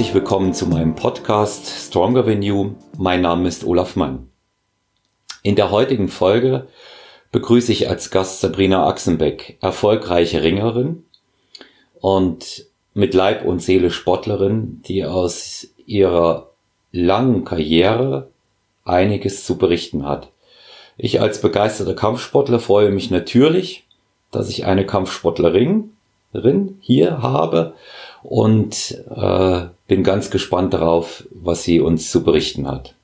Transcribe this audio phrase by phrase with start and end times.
[0.00, 2.70] herzlich willkommen zu meinem Podcast Stronger You.
[2.96, 4.30] Mein Name ist Olaf Mann.
[5.42, 6.68] In der heutigen Folge
[7.32, 11.04] begrüße ich als Gast Sabrina Axenbeck, erfolgreiche Ringerin
[12.00, 16.48] und mit Leib und Seele Sportlerin, die aus ihrer
[16.92, 18.30] langen Karriere
[18.86, 20.30] einiges zu berichten hat.
[20.96, 23.84] Ich als begeisterter Kampfsportler freue mich natürlich,
[24.30, 25.92] dass ich eine Kampfsportlerin
[26.80, 27.74] hier habe
[28.22, 32.94] und äh, bin ganz gespannt darauf, was sie uns zu berichten hat.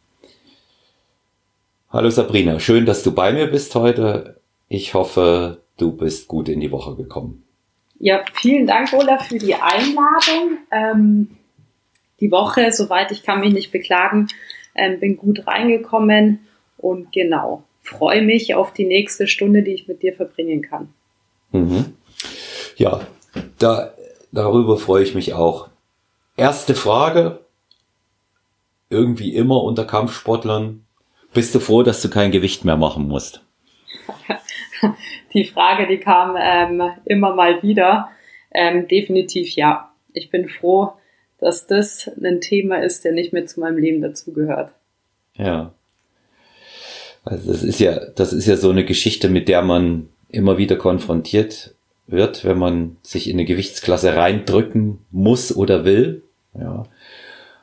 [1.90, 4.40] Hallo Sabrina, schön, dass du bei mir bist heute.
[4.68, 7.44] Ich hoffe, du bist gut in die Woche gekommen.
[7.98, 10.58] Ja, vielen Dank, Olaf, für die Einladung.
[10.70, 11.36] Ähm,
[12.20, 14.28] die Woche, soweit ich kann mich nicht beklagen,
[14.74, 16.40] ähm, bin gut reingekommen
[16.76, 20.88] und genau, freue mich auf die nächste Stunde, die ich mit dir verbringen kann.
[21.52, 21.94] Mhm.
[22.76, 23.06] Ja,
[23.58, 23.94] da
[24.36, 25.70] Darüber freue ich mich auch.
[26.36, 27.40] Erste Frage.
[28.90, 30.84] Irgendwie immer unter Kampfsportlern.
[31.32, 33.40] Bist du froh, dass du kein Gewicht mehr machen musst?
[35.32, 38.10] Die Frage, die kam ähm, immer mal wieder.
[38.52, 39.90] Ähm, definitiv ja.
[40.12, 40.92] Ich bin froh,
[41.38, 44.70] dass das ein Thema ist, der nicht mehr zu meinem Leben dazugehört.
[45.34, 45.72] Ja.
[47.24, 50.76] Also das ist ja, das ist ja so eine Geschichte, mit der man immer wieder
[50.76, 51.74] konfrontiert
[52.06, 56.22] wird, wenn man sich in eine Gewichtsklasse reindrücken muss oder will.
[56.58, 56.84] Ja.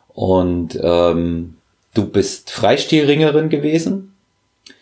[0.10, 1.56] Und ähm,
[1.94, 4.14] du bist Freistilringerin gewesen.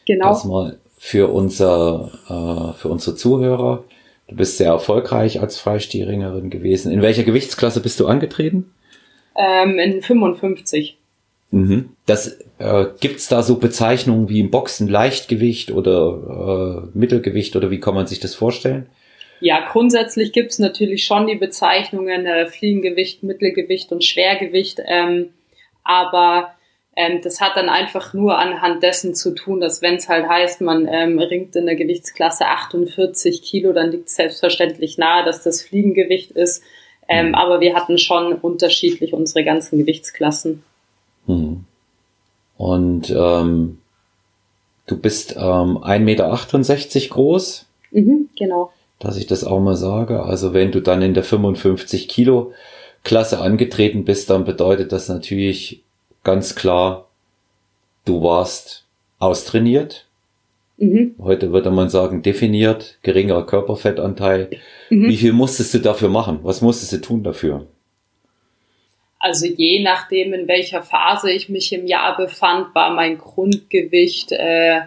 [0.05, 0.29] Genau.
[0.29, 3.83] Das mal für unser äh, für unsere Zuhörer.
[4.27, 6.91] Du bist sehr erfolgreich als Freistilringerin gewesen.
[6.91, 8.71] In welcher Gewichtsklasse bist du angetreten?
[9.35, 10.97] Ähm, in 55.
[11.51, 11.89] Mhm.
[12.05, 17.79] Das äh, gibt's da so Bezeichnungen wie im Boxen Leichtgewicht oder äh, Mittelgewicht oder wie
[17.79, 18.87] kann man sich das vorstellen?
[19.41, 25.33] Ja, grundsätzlich gibt es natürlich schon die Bezeichnungen äh, Fliegengewicht, Mittelgewicht und Schwergewicht, ähm,
[25.83, 26.53] aber
[26.95, 30.61] ähm, das hat dann einfach nur anhand dessen zu tun, dass wenn es halt heißt,
[30.61, 35.63] man ähm, ringt in der Gewichtsklasse 48 Kilo, dann liegt es selbstverständlich nahe, dass das
[35.63, 36.63] Fliegengewicht ist.
[37.07, 37.35] Ähm, mhm.
[37.35, 40.63] Aber wir hatten schon unterschiedlich unsere ganzen Gewichtsklassen.
[41.25, 41.65] Mhm.
[42.57, 43.79] Und ähm,
[44.85, 47.65] du bist ähm, 1,68 Meter groß.
[47.91, 50.23] Mhm, genau dass ich das auch mal sage.
[50.23, 52.53] Also wenn du dann in der 55 Kilo
[53.03, 55.81] Klasse angetreten bist, dann bedeutet das natürlich
[56.23, 57.07] ganz klar,
[58.05, 58.85] du warst
[59.19, 60.05] austrainiert.
[60.77, 61.15] Mhm.
[61.19, 64.49] Heute würde man sagen, definiert, geringerer Körperfettanteil.
[64.89, 65.09] Mhm.
[65.09, 66.39] Wie viel musstest du dafür machen?
[66.43, 67.67] Was musstest du tun dafür?
[69.19, 74.81] Also je nachdem, in welcher Phase ich mich im Jahr befand, war mein Grundgewicht äh,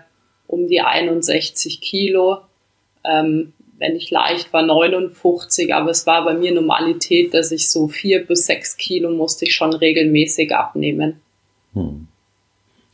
[0.48, 2.38] um die 61 Kilo.
[3.04, 3.52] Ähm,
[3.92, 8.46] ich leicht war, 59, aber es war bei mir Normalität, dass ich so vier bis
[8.46, 11.20] sechs Kilo musste ich schon regelmäßig abnehmen.
[11.74, 12.08] Hm.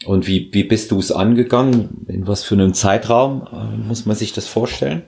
[0.06, 2.06] Und wie, wie bist du es angegangen?
[2.09, 5.03] In was für einem Zeitraum äh, muss man sich das vorstellen?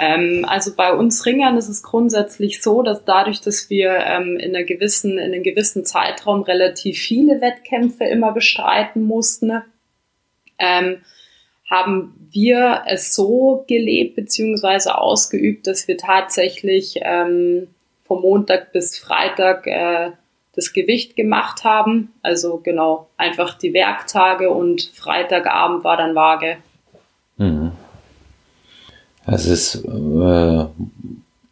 [0.00, 4.56] Ähm, also bei uns Ringern ist es grundsätzlich so, dass dadurch, dass wir ähm, in,
[4.56, 9.62] einer gewissen, in einem gewissen Zeitraum relativ viele Wettkämpfe immer bestreiten mussten,
[10.58, 10.98] ähm,
[11.70, 14.90] haben wir es so gelebt bzw.
[14.90, 17.68] ausgeübt, dass wir tatsächlich ähm,
[18.04, 20.10] vom Montag bis Freitag äh,
[20.54, 22.12] das Gewicht gemacht haben.
[22.22, 26.56] Also genau, einfach die Werktage und Freitagabend war dann Waage.
[27.36, 27.70] Mhm.
[29.26, 30.64] Es ist, äh,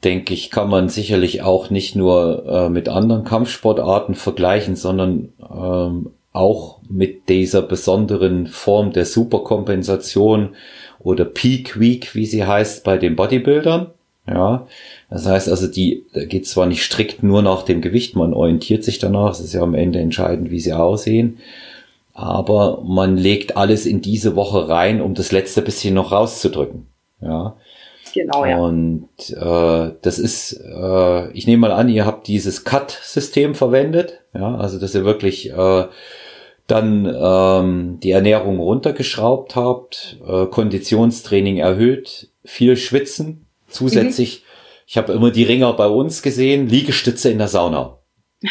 [0.02, 6.10] denke ich, kann man sicherlich auch nicht nur äh, mit anderen Kampfsportarten vergleichen, sondern ähm,
[6.32, 10.50] auch mit dieser besonderen Form der Superkompensation
[11.00, 13.88] oder Peak Week, wie sie heißt, bei den Bodybuildern.
[14.26, 14.66] Ja,
[15.08, 18.84] das heißt also, die da geht zwar nicht strikt nur nach dem Gewicht, man orientiert
[18.84, 21.38] sich danach, es ist ja am Ende entscheidend, wie sie aussehen,
[22.12, 26.88] aber man legt alles in diese Woche rein, um das letzte bisschen noch rauszudrücken.
[27.22, 27.56] Ja.
[28.14, 28.58] Genau, ja.
[28.58, 34.56] Und äh, das ist, äh, ich nehme mal an, ihr habt dieses Cut-System verwendet, ja,
[34.56, 35.84] also dass ihr wirklich äh,
[36.68, 44.46] dann ähm, die Ernährung runtergeschraubt habt, äh, Konditionstraining erhöht, viel Schwitzen, zusätzlich, mhm.
[44.86, 47.98] ich habe immer die Ringer bei uns gesehen, Liegestütze in der Sauna.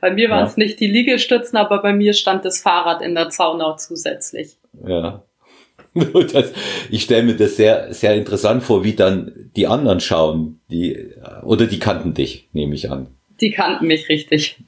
[0.00, 0.64] bei mir waren es ja.
[0.64, 4.58] nicht die Liegestützen, aber bei mir stand das Fahrrad in der Sauna zusätzlich.
[4.86, 5.22] Ja.
[6.30, 6.52] Das,
[6.90, 11.66] ich stelle mir das sehr, sehr interessant vor, wie dann die anderen schauen, die, oder
[11.66, 13.06] die kannten dich, nehme ich an.
[13.40, 14.58] Die kannten mich richtig.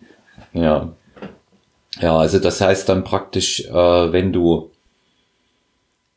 [0.55, 0.95] Ja.
[2.01, 4.71] Ja, also das heißt dann praktisch, äh, wenn du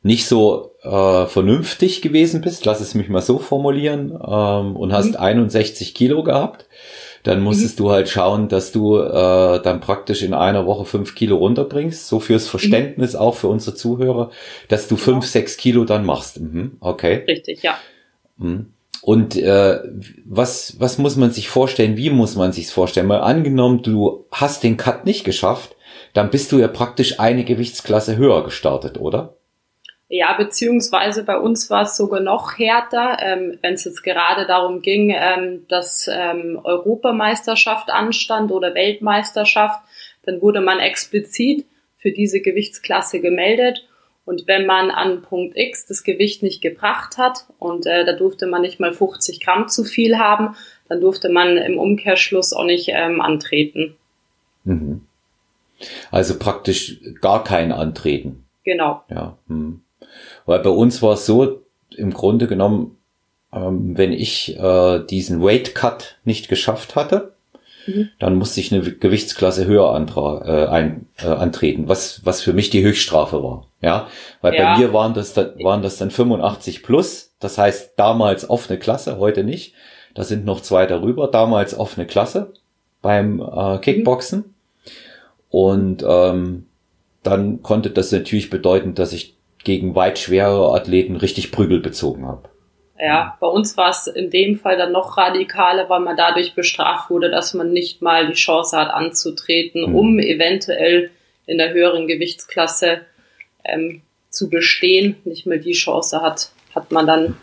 [0.03, 5.11] nicht so äh, vernünftig gewesen bist, lass es mich mal so formulieren, ähm, und hast
[5.11, 5.17] mhm.
[5.17, 6.65] 61 Kilo gehabt,
[7.23, 7.83] dann musstest mhm.
[7.83, 12.07] du halt schauen, dass du äh, dann praktisch in einer Woche fünf Kilo runterbringst.
[12.07, 13.19] So fürs Verständnis mhm.
[13.19, 14.31] auch für unsere Zuhörer,
[14.69, 15.31] dass du fünf, genau.
[15.31, 16.39] sechs Kilo dann machst.
[16.39, 16.77] Mhm.
[16.79, 17.23] Okay.
[17.27, 17.77] Richtig, ja.
[18.37, 18.73] Mhm.
[19.01, 19.79] Und äh,
[20.25, 21.97] was, was muss man sich vorstellen?
[21.97, 23.07] Wie muss man sich's vorstellen?
[23.07, 25.75] Mal angenommen, du hast den Cut nicht geschafft,
[26.13, 29.37] dann bist du ja praktisch eine Gewichtsklasse höher gestartet, oder?
[30.13, 34.81] Ja, beziehungsweise bei uns war es sogar noch härter, ähm, wenn es jetzt gerade darum
[34.81, 39.79] ging, ähm, dass ähm, Europameisterschaft anstand oder Weltmeisterschaft,
[40.23, 41.65] dann wurde man explizit
[41.97, 43.87] für diese Gewichtsklasse gemeldet.
[44.25, 48.45] Und wenn man an Punkt X das Gewicht nicht gebracht hat und äh, da durfte
[48.45, 50.55] man nicht mal 50 Gramm zu viel haben,
[50.87, 53.95] dann durfte man im Umkehrschluss auch nicht ähm, antreten.
[54.63, 55.01] Mhm.
[56.11, 58.45] Also praktisch gar kein Antreten.
[58.63, 59.03] Genau.
[59.09, 59.37] Ja.
[59.47, 59.81] Hm.
[60.45, 61.61] Weil bei uns war es so,
[61.95, 62.97] im Grunde genommen,
[63.51, 67.33] ähm, wenn ich äh, diesen Weight Cut nicht geschafft hatte,
[67.87, 68.09] mhm.
[68.19, 72.69] dann musste ich eine Gewichtsklasse höher antra äh, ein, äh, antreten, was, was für mich
[72.69, 73.67] die Höchststrafe war.
[73.81, 74.07] Ja,
[74.41, 74.73] weil ja.
[74.73, 79.17] bei mir waren das, dann, waren das dann 85 plus, das heißt damals offene Klasse,
[79.17, 79.73] heute nicht.
[80.13, 82.53] Da sind noch zwei darüber, damals offene Klasse
[83.01, 84.39] beim äh, Kickboxen.
[84.39, 84.53] Mhm.
[85.49, 86.67] Und ähm,
[87.23, 92.49] dann konnte das natürlich bedeuten, dass ich gegen weit schwerere Athleten richtig Prügel bezogen habe.
[93.03, 97.09] Ja, bei uns war es in dem Fall dann noch radikaler, weil man dadurch bestraft
[97.09, 99.95] wurde, dass man nicht mal die Chance hat anzutreten, mhm.
[99.95, 101.09] um eventuell
[101.47, 103.01] in der höheren Gewichtsklasse
[103.63, 105.15] ähm, zu bestehen.
[105.25, 107.37] Nicht mal die Chance hat, hat man dann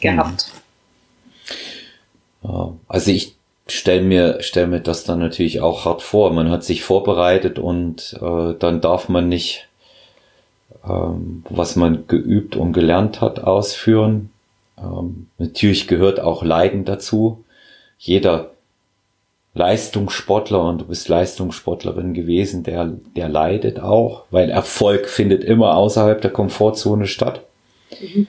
[0.00, 0.50] gehabt.
[2.42, 3.36] Ja, also ich
[3.68, 6.32] stelle mir, stell mir das dann natürlich auch hart vor.
[6.32, 9.68] Man hat sich vorbereitet und äh, dann darf man nicht
[10.84, 14.30] ähm, was man geübt und gelernt hat, ausführen.
[14.82, 17.44] Ähm, natürlich gehört auch Leiden dazu.
[17.98, 18.50] Jeder
[19.54, 26.20] Leistungssportler, und du bist Leistungssportlerin gewesen, der, der leidet auch, weil Erfolg findet immer außerhalb
[26.20, 27.42] der Komfortzone statt.
[28.00, 28.26] Mhm.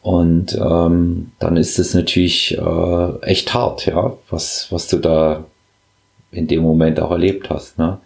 [0.00, 5.44] Und ähm, dann ist es natürlich äh, echt hart, ja, was, was du da
[6.30, 7.78] in dem Moment auch erlebt hast.
[7.78, 7.98] Ne?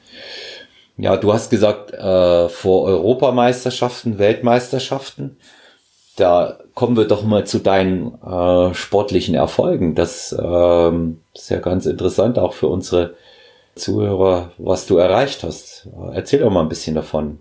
[0.97, 5.37] Ja, du hast gesagt, äh, vor Europameisterschaften, Weltmeisterschaften.
[6.17, 9.95] Da kommen wir doch mal zu deinen äh, sportlichen Erfolgen.
[9.95, 13.15] Das ähm, ist ja ganz interessant auch für unsere
[13.75, 15.89] Zuhörer, was du erreicht hast.
[16.13, 17.39] Erzähl doch mal ein bisschen davon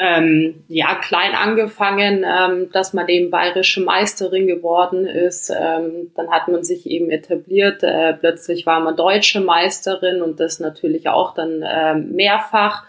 [0.00, 5.50] ähm, ja, klein angefangen, ähm, dass man eben bayerische Meisterin geworden ist.
[5.50, 7.82] Ähm, dann hat man sich eben etabliert.
[7.82, 12.84] Äh, plötzlich war man deutsche Meisterin und das natürlich auch dann äh, mehrfach.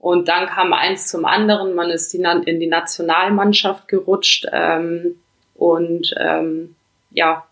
[0.00, 1.74] Und dann kam eins zum anderen.
[1.74, 4.46] Man ist in die Nationalmannschaft gerutscht.
[4.50, 5.20] Ähm,
[5.54, 6.74] und ähm,
[7.10, 7.44] ja,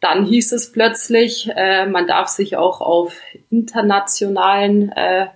[0.00, 3.18] dann hieß es plötzlich, äh, man darf sich auch auf
[3.50, 5.26] internationalen äh,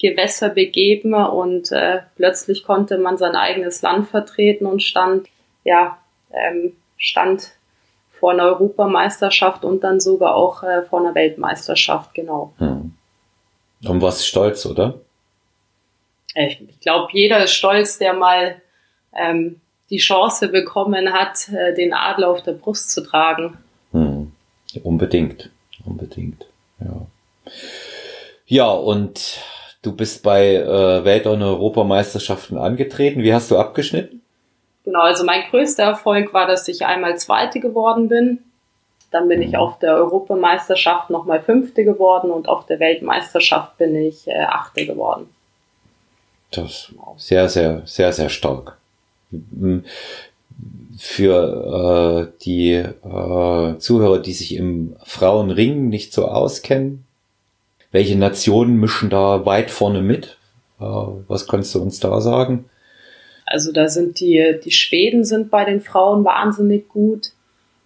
[0.00, 5.28] Gewässer begeben und äh, plötzlich konnte man sein eigenes Land vertreten und stand,
[5.64, 5.98] ja,
[6.30, 7.52] ähm, stand
[8.10, 12.52] vor einer Europameisterschaft und dann sogar auch äh, vor einer Weltmeisterschaft, genau.
[12.58, 12.94] Hm.
[13.86, 15.00] Und was stolz, oder?
[16.34, 18.60] Ich, ich glaube, jeder ist stolz, der mal
[19.14, 19.60] ähm,
[19.90, 23.56] die Chance bekommen hat, äh, den Adler auf der Brust zu tragen.
[23.92, 24.32] Hm.
[24.82, 25.50] Unbedingt,
[25.84, 26.44] unbedingt,
[26.80, 27.06] ja.
[28.46, 29.40] Ja, und
[29.82, 33.22] Du bist bei äh, Welt- und Europameisterschaften angetreten.
[33.22, 34.22] Wie hast du abgeschnitten?
[34.84, 38.40] Genau, also mein größter Erfolg war, dass ich einmal Zweite geworden bin.
[39.12, 39.46] Dann bin mhm.
[39.46, 44.84] ich auf der Europameisterschaft nochmal Fünfte geworden und auf der Weltmeisterschaft bin ich äh, Achte
[44.84, 45.28] geworden.
[46.50, 48.78] Das sehr, sehr, sehr, sehr stark.
[50.98, 57.04] Für äh, die äh, Zuhörer, die sich im Frauenring nicht so auskennen,
[57.92, 60.38] welche Nationen mischen da weit vorne mit?
[60.80, 62.68] Äh, was kannst du uns da sagen?
[63.46, 67.30] Also da sind die, die Schweden sind bei den Frauen wahnsinnig gut.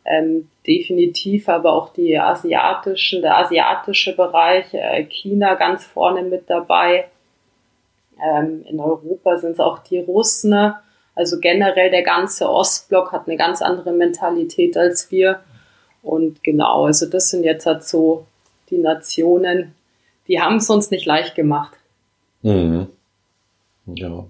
[0.05, 7.07] Ähm, definitiv aber auch die asiatischen, der asiatische Bereich, äh, China ganz vorne mit dabei.
[8.23, 10.75] Ähm, in Europa sind es auch die Russen.
[11.15, 15.41] Also generell der ganze Ostblock hat eine ganz andere Mentalität als wir.
[16.03, 18.27] Und genau, also das sind jetzt halt so
[18.71, 19.75] die Nationen,
[20.29, 21.77] die haben es uns nicht leicht gemacht.
[22.43, 22.89] Mhm.
[23.87, 24.25] Ja.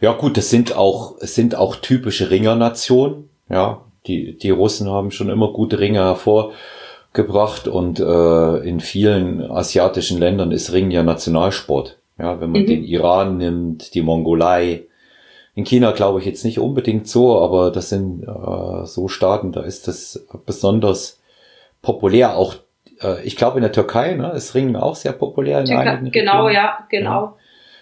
[0.00, 3.28] Ja, gut, das sind auch, es sind auch typische Ringernationen.
[3.48, 10.18] Ja, die, die Russen haben schon immer gute Ringer hervorgebracht und äh, in vielen asiatischen
[10.18, 11.98] Ländern ist Ringen ja Nationalsport.
[12.18, 12.66] Ja, wenn man mhm.
[12.66, 14.84] den Iran nimmt, die Mongolei.
[15.54, 19.62] In China glaube ich jetzt nicht unbedingt so, aber das sind äh, so Staaten, da
[19.62, 21.20] ist das besonders
[21.82, 22.54] populär, auch
[23.02, 26.46] äh, ich glaube in der Türkei ne, ist Ringen auch sehr populär in Türkei, Genau,
[26.46, 26.54] Regionen.
[26.54, 27.10] ja, genau.
[27.10, 27.34] Ja.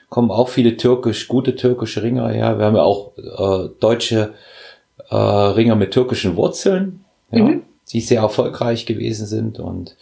[0.08, 2.58] Kommen auch viele türkisch, gute türkische Ringer her.
[2.58, 4.34] Wir haben ja auch äh, deutsche
[5.10, 7.62] äh, Ringer mit türkischen Wurzeln, ja, Mhm.
[7.92, 9.58] die sehr erfolgreich gewesen sind.
[9.58, 9.96] Und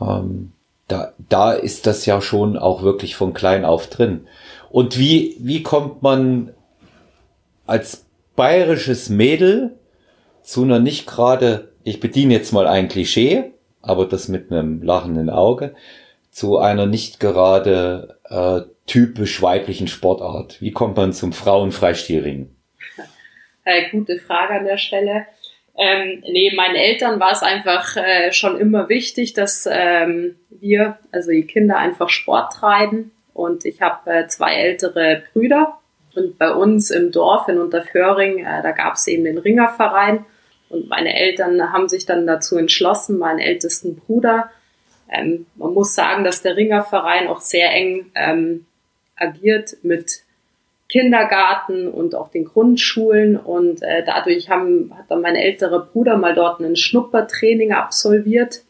[0.00, 0.52] ähm,
[0.90, 4.26] da, da ist das ja schon auch wirklich von klein auf drin.
[4.70, 6.52] Und wie, wie kommt man
[7.66, 8.06] als
[8.36, 9.78] bayerisches Mädel
[10.42, 15.30] zu einer nicht gerade, ich bediene jetzt mal ein Klischee, aber das mit einem lachenden
[15.30, 15.74] Auge,
[16.30, 20.60] zu einer nicht gerade äh, typisch weiblichen Sportart?
[20.60, 22.54] Wie kommt man zum Frauenfreistilring?
[23.64, 25.26] Äh, gute Frage an der Stelle.
[25.76, 31.30] Ähm, nee, meinen Eltern war es einfach äh, schon immer wichtig, dass ähm, wir, also
[31.30, 33.12] die Kinder, einfach Sport treiben.
[33.32, 35.78] Und ich habe äh, zwei ältere Brüder.
[36.14, 40.26] Und bei uns im Dorf in Unterföhring, äh, da gab es eben den Ringerverein.
[40.68, 44.50] Und meine Eltern haben sich dann dazu entschlossen, meinen ältesten Bruder.
[45.10, 48.66] Ähm, man muss sagen, dass der Ringerverein auch sehr eng ähm,
[49.16, 50.22] agiert mit
[50.90, 53.36] Kindergarten und auch den Grundschulen.
[53.36, 58.62] Und äh, dadurch haben, hat dann mein älterer Bruder mal dort ein Schnuppertraining absolviert.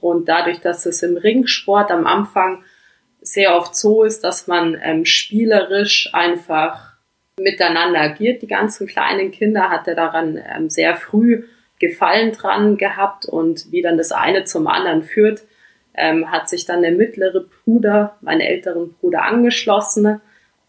[0.00, 2.62] Und dadurch, dass es im Ringsport am Anfang
[3.20, 6.92] sehr oft so ist, dass man ähm, spielerisch einfach
[7.40, 11.44] miteinander agiert, die ganzen kleinen Kinder, hat er daran ähm, sehr früh
[11.80, 13.24] Gefallen dran gehabt.
[13.24, 15.42] Und wie dann das eine zum anderen führt,
[15.94, 20.20] ähm, hat sich dann der mittlere Bruder, meinen älteren Bruder angeschlossen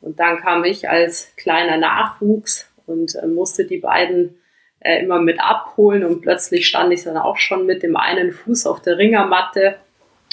[0.02, 4.40] und dann kam ich als kleiner Nachwuchs und äh, musste die beiden
[4.80, 8.66] äh, immer mit abholen und plötzlich stand ich dann auch schon mit dem einen Fuß
[8.66, 9.76] auf der Ringermatte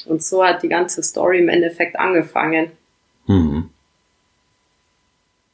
[0.07, 2.73] und so hat die ganze Story im Endeffekt angefangen.
[3.27, 3.71] Mhm.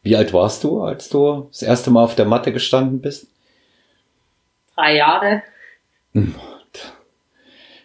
[0.02, 3.28] Wie alt warst du, als du das erste Mal auf der Matte gestanden bist?
[4.74, 5.42] Drei Jahre.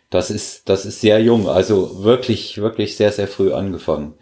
[0.10, 4.13] Das ist, das ist sehr jung, also wirklich, wirklich sehr, sehr früh angefangen.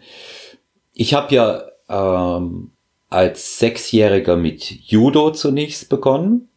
[0.94, 2.70] Ich habe ja ähm,
[3.08, 6.48] als Sechsjähriger mit Judo zunächst begonnen.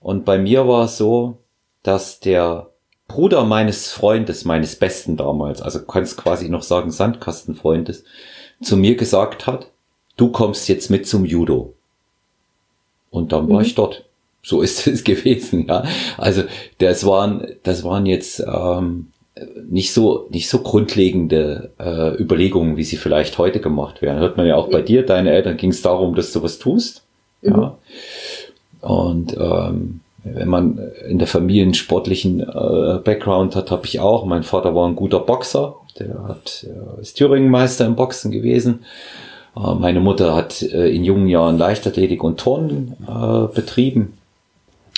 [0.00, 1.38] Und bei mir war es so,
[1.82, 2.68] dass der
[3.08, 8.04] Bruder meines Freundes, meines Besten damals, also kannst quasi noch sagen Sandkastenfreundes,
[8.60, 9.70] zu mir gesagt hat,
[10.16, 11.74] du kommst jetzt mit zum Judo.
[13.10, 13.64] Und dann war Mhm.
[13.66, 14.04] ich dort.
[14.42, 15.84] So ist es gewesen, ja.
[16.18, 16.42] Also
[16.78, 19.12] das waren, das waren jetzt ähm,
[19.68, 24.20] nicht so nicht so grundlegende äh, Überlegungen, wie sie vielleicht heute gemacht werden.
[24.20, 25.04] Hört man ja auch bei dir.
[25.04, 27.02] Deine Eltern ging es darum, dass du was tust.
[27.42, 27.76] Ja.
[28.80, 34.24] Und ähm, wenn man in der Familie einen sportlichen äh, Background hat, habe ich auch.
[34.24, 35.76] Mein Vater war ein guter Boxer.
[35.98, 38.84] Der hat äh, ist Thüringenmeister im Boxen gewesen.
[39.56, 44.16] Äh, meine Mutter hat äh, in jungen Jahren Leichtathletik und Turnen äh, betrieben.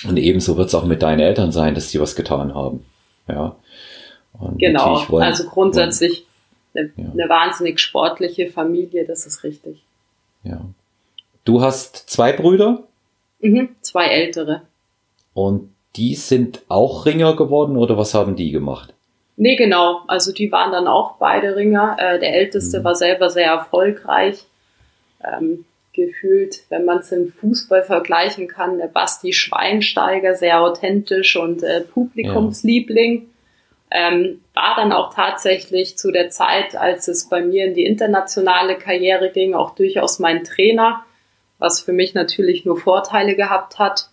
[0.07, 2.85] Und ebenso wird es auch mit deinen Eltern sein, dass die was getan haben.
[3.28, 3.57] Ja.
[4.32, 6.26] Und Genau, wollen- also grundsätzlich
[6.75, 7.04] eine, Ja.
[7.12, 9.82] eine wahnsinnig sportliche Familie, das ist richtig.
[10.44, 10.61] wollen- Ja.
[11.44, 12.85] Du hast zwei Brüder
[13.40, 13.70] Mhm.
[13.82, 14.62] Zwei ältere.
[15.35, 18.92] und die sind auch Ringer geworden oder was haben die gemacht?
[19.37, 20.00] Nee, genau.
[20.08, 21.97] Also die waren dann auch beide Ringer.
[21.99, 22.85] Äh, der älteste Mhm.
[22.85, 24.44] war selber sehr erfolgreich.
[25.25, 31.62] Ähm, gefühlt, wenn man es im Fußball vergleichen kann, der Basti Schweinsteiger, sehr authentisch und
[31.62, 33.28] äh, Publikumsliebling.
[33.90, 38.76] Ähm, war dann auch tatsächlich zu der Zeit, als es bei mir in die internationale
[38.76, 41.04] Karriere ging, auch durchaus mein Trainer,
[41.59, 44.11] was für mich natürlich nur Vorteile gehabt hat.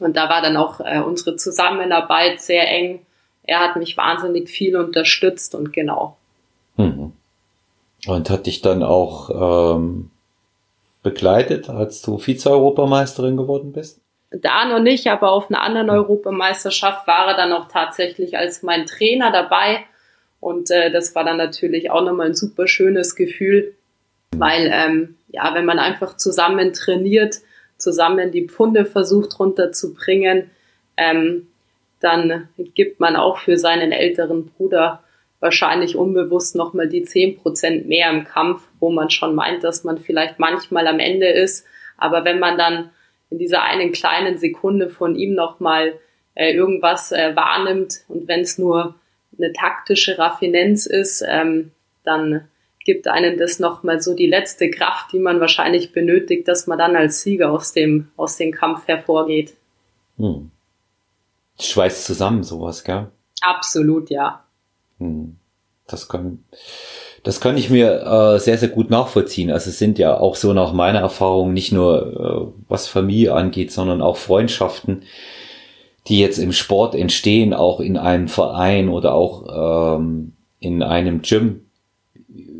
[0.00, 3.06] Und da war dann auch äh, unsere Zusammenarbeit sehr eng.
[3.44, 6.16] Er hat mich wahnsinnig viel unterstützt und genau.
[6.76, 7.12] Mhm.
[8.06, 10.10] Und hat dich dann auch ähm,
[11.02, 14.00] begleitet, als du Vize-Europameisterin geworden bist?
[14.30, 18.86] Da noch nicht, aber auf einer anderen Europameisterschaft war er dann auch tatsächlich als mein
[18.86, 19.84] Trainer dabei.
[20.38, 23.74] Und äh, das war dann natürlich auch nochmal ein super schönes Gefühl,
[24.36, 27.36] weil ähm, ja, wenn man einfach zusammen trainiert,
[27.76, 30.50] zusammen die Pfunde versucht runterzubringen,
[30.96, 31.48] ähm,
[32.00, 35.02] dann gibt man auch für seinen älteren Bruder
[35.40, 40.38] wahrscheinlich unbewusst nochmal die 10% mehr im Kampf, wo man schon meint, dass man vielleicht
[40.38, 41.66] manchmal am Ende ist.
[41.96, 42.90] Aber wenn man dann
[43.30, 45.94] in dieser einen kleinen Sekunde von ihm nochmal
[46.34, 48.94] äh, irgendwas äh, wahrnimmt und wenn es nur
[49.38, 51.70] eine taktische Raffinenz ist, ähm,
[52.04, 52.48] dann
[52.84, 56.96] gibt einen das nochmal so die letzte Kraft, die man wahrscheinlich benötigt, dass man dann
[56.96, 59.54] als Sieger aus dem, aus dem Kampf hervorgeht.
[60.16, 60.50] Hm.
[61.58, 63.08] Schweißt zusammen sowas, gell?
[63.42, 64.44] Absolut, ja.
[64.98, 65.36] Hm.
[65.86, 66.44] Das kann,
[67.22, 69.50] das kann ich mir äh, sehr, sehr gut nachvollziehen.
[69.50, 73.72] Also es sind ja auch so nach meiner Erfahrung nicht nur äh, was Familie angeht,
[73.72, 75.02] sondern auch Freundschaften,
[76.08, 81.66] die jetzt im Sport entstehen, auch in einem Verein oder auch ähm, in einem Gym,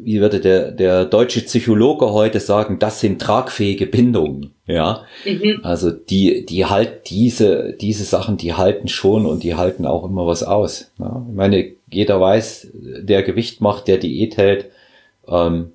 [0.02, 4.52] wie würde der, der deutsche Psychologe heute sagen, das sind tragfähige Bindungen.
[4.66, 5.60] Ja, mhm.
[5.62, 10.26] also die, die halt diese, diese Sachen, die halten schon und die halten auch immer
[10.26, 10.92] was aus.
[10.98, 11.24] Ja?
[11.28, 14.70] Ich meine, jeder weiß, der Gewicht macht, der Diät hält,
[15.28, 15.72] ähm,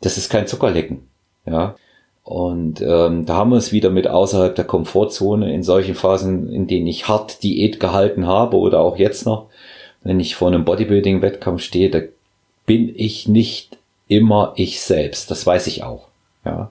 [0.00, 1.08] das ist kein Zuckerlecken.
[1.46, 1.76] Ja,
[2.24, 6.66] und ähm, da haben wir es wieder mit außerhalb der Komfortzone in solchen Phasen, in
[6.66, 9.48] denen ich hart Diät gehalten habe oder auch jetzt noch,
[10.02, 12.00] wenn ich vor einem Bodybuilding-Wettkampf stehe, da
[12.64, 13.76] bin ich nicht
[14.08, 15.30] immer ich selbst.
[15.30, 16.08] Das weiß ich auch.
[16.46, 16.70] Ja.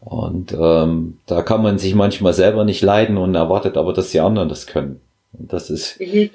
[0.00, 4.20] Und ähm, da kann man sich manchmal selber nicht leiden und erwartet aber, dass die
[4.20, 5.00] anderen das können.
[5.32, 6.30] Und das ist, mhm.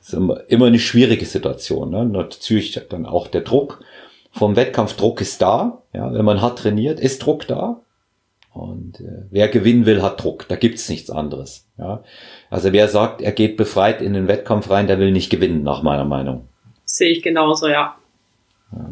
[0.00, 1.90] Ist immer, immer eine schwierige Situation.
[1.90, 2.04] Ne?
[2.04, 3.80] Natürlich dann auch der Druck
[4.32, 5.82] vom Wettkampfdruck ist da.
[5.92, 7.80] Ja, wenn man hart trainiert, ist Druck da.
[8.52, 10.46] Und äh, wer gewinnen will, hat Druck.
[10.48, 11.66] Da gibt's nichts anderes.
[11.76, 12.02] Ja?
[12.50, 15.82] Also wer sagt, er geht befreit in den Wettkampf rein, der will nicht gewinnen, nach
[15.82, 16.48] meiner Meinung.
[16.84, 17.96] Sehe ich genauso, ja.
[18.72, 18.90] Ja,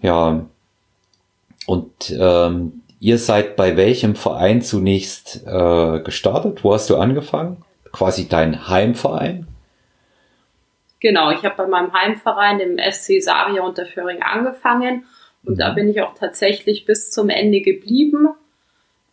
[0.00, 0.46] ja.
[1.66, 6.64] und ähm, ihr seid bei welchem Verein zunächst äh, gestartet?
[6.64, 7.64] Wo hast du angefangen?
[7.92, 9.46] Quasi dein Heimverein?
[11.00, 15.04] Genau, ich habe bei meinem Heimverein, dem SC Savia Unterföhring, angefangen
[15.44, 15.74] und da mhm.
[15.74, 18.28] bin ich auch tatsächlich bis zum Ende geblieben.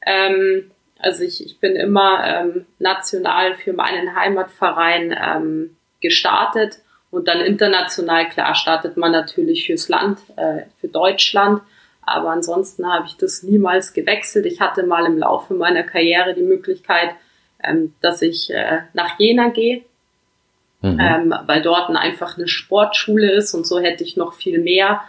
[0.05, 7.39] Ähm, also ich, ich bin immer ähm, national für meinen Heimatverein ähm, gestartet und dann
[7.41, 11.61] international, klar, startet man natürlich fürs Land, äh, für Deutschland.
[12.01, 14.45] Aber ansonsten habe ich das niemals gewechselt.
[14.45, 17.11] Ich hatte mal im Laufe meiner Karriere die Möglichkeit,
[17.63, 19.83] ähm, dass ich äh, nach Jena gehe,
[20.81, 20.99] mhm.
[20.99, 25.01] ähm, weil dort einfach eine Sportschule ist und so hätte ich noch viel mehr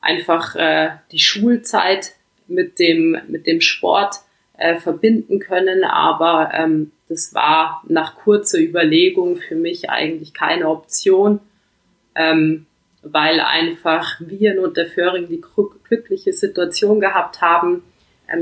[0.00, 2.12] einfach äh, die Schulzeit
[2.46, 4.16] mit dem, mit dem Sport
[4.56, 5.84] äh, verbinden können.
[5.84, 11.40] Aber ähm, das war nach kurzer Überlegung für mich eigentlich keine Option,
[12.14, 12.66] ähm,
[13.02, 15.42] weil einfach wir in Unterföhring die
[15.84, 17.82] glückliche Situation gehabt haben,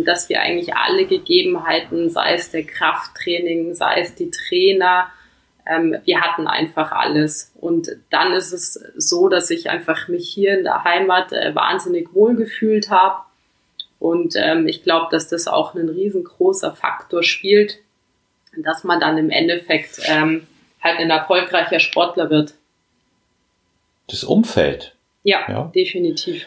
[0.04, 5.10] dass wir eigentlich alle Gegebenheiten, sei es der Krafttraining, sei es die Trainer,
[5.66, 7.52] ähm, wir hatten einfach alles.
[7.56, 12.14] Und dann ist es so, dass ich einfach mich hier in der Heimat äh, wahnsinnig
[12.14, 13.22] wohl gefühlt habe.
[13.98, 17.78] Und ähm, ich glaube, dass das auch ein riesengroßer Faktor spielt,
[18.56, 20.46] dass man dann im Endeffekt ähm,
[20.82, 22.54] halt ein erfolgreicher Sportler wird.
[24.08, 24.94] Das Umfeld.
[25.24, 25.72] Ja, ja.
[25.74, 26.46] definitiv.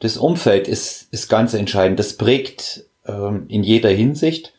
[0.00, 1.98] Das Umfeld ist, ist ganz entscheidend.
[1.98, 4.52] Das prägt ähm, in jeder Hinsicht.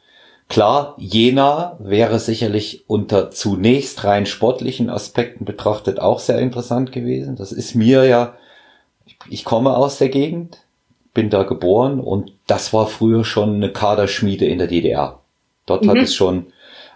[0.49, 7.36] Klar, Jena wäre sicherlich unter zunächst rein sportlichen Aspekten betrachtet auch sehr interessant gewesen.
[7.36, 8.34] Das ist mir ja,
[9.30, 10.58] ich komme aus der Gegend,
[11.13, 15.19] bin da geboren und das war früher schon eine Kaderschmiede in der DDR.
[15.67, 15.89] Dort mhm.
[15.91, 16.47] hat es schon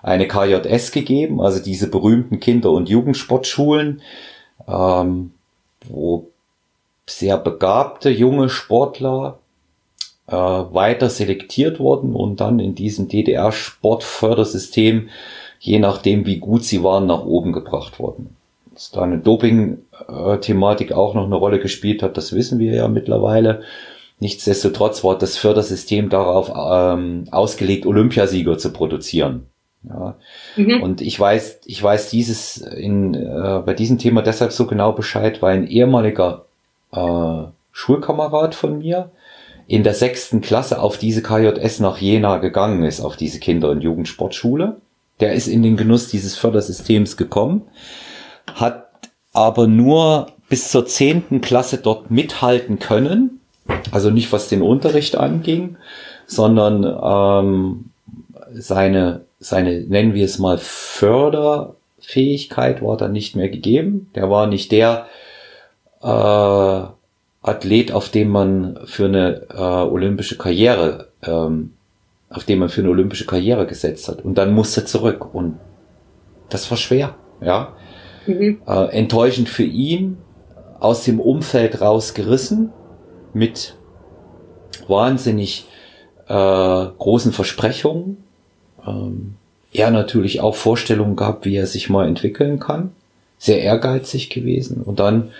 [0.02, 4.02] eine KJS gegeben, also diese berühmten Kinder- und Jugendsportschulen,
[4.68, 5.32] ähm,
[5.88, 6.28] wo
[7.06, 9.40] sehr begabte junge Sportler
[10.28, 15.10] äh, weiter selektiert wurden und dann in diesem DDR-Sportfördersystem,
[15.60, 18.36] je nachdem wie gut sie waren, nach oben gebracht wurden.
[18.74, 23.62] Dass da eine Doping-Thematik auch noch eine Rolle gespielt hat, das wissen wir ja mittlerweile.
[24.20, 29.48] Nichtsdestotrotz war das Fördersystem darauf ähm, ausgelegt, Olympiasieger zu produzieren.
[29.88, 30.16] Ja.
[30.56, 30.82] Mhm.
[30.82, 35.42] Und ich weiß, ich weiß dieses in, äh, bei diesem Thema deshalb so genau Bescheid,
[35.42, 36.46] weil ein ehemaliger
[36.94, 39.12] äh, Schulkamerad von mir
[39.68, 43.82] in der sechsten Klasse auf diese KJS nach Jena gegangen ist, auf diese Kinder- und
[43.82, 44.78] Jugendsportschule.
[45.20, 47.64] Der ist in den Genuss dieses Fördersystems gekommen,
[48.56, 48.88] hat
[49.32, 53.40] aber nur bis zur zehnten Klasse dort mithalten können.
[53.92, 55.78] Also nicht was den Unterricht anging,
[56.28, 57.86] sondern ähm,
[58.54, 64.10] seine, seine, nennen wir es mal, Förderfähigkeit war dann nicht mehr gegeben.
[64.16, 65.08] Der war nicht der
[66.04, 66.84] äh,
[67.42, 71.74] Athlet, auf dem man für eine äh, olympische Karriere, ähm,
[72.30, 74.24] auf dem man für eine olympische Karriere gesetzt hat.
[74.24, 75.34] Und dann musste er zurück.
[75.34, 75.58] Und
[76.50, 77.74] das war schwer, ja.
[78.26, 78.62] Mhm.
[78.66, 80.18] Äh, enttäuschend für ihn,
[80.80, 82.72] aus dem Umfeld rausgerissen,
[83.34, 83.76] mit
[84.88, 85.66] wahnsinnig
[86.28, 88.18] äh, großen Versprechungen.
[88.86, 89.36] Ähm,
[89.72, 92.92] er natürlich auch Vorstellungen gehabt, wie er sich mal entwickeln kann.
[93.38, 94.82] Sehr ehrgeizig gewesen.
[94.84, 95.32] Und dann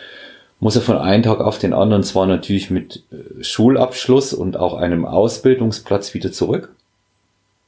[0.64, 4.76] muss er von einem Tag auf den anderen zwar natürlich mit äh, Schulabschluss und auch
[4.76, 6.74] einem Ausbildungsplatz wieder zurück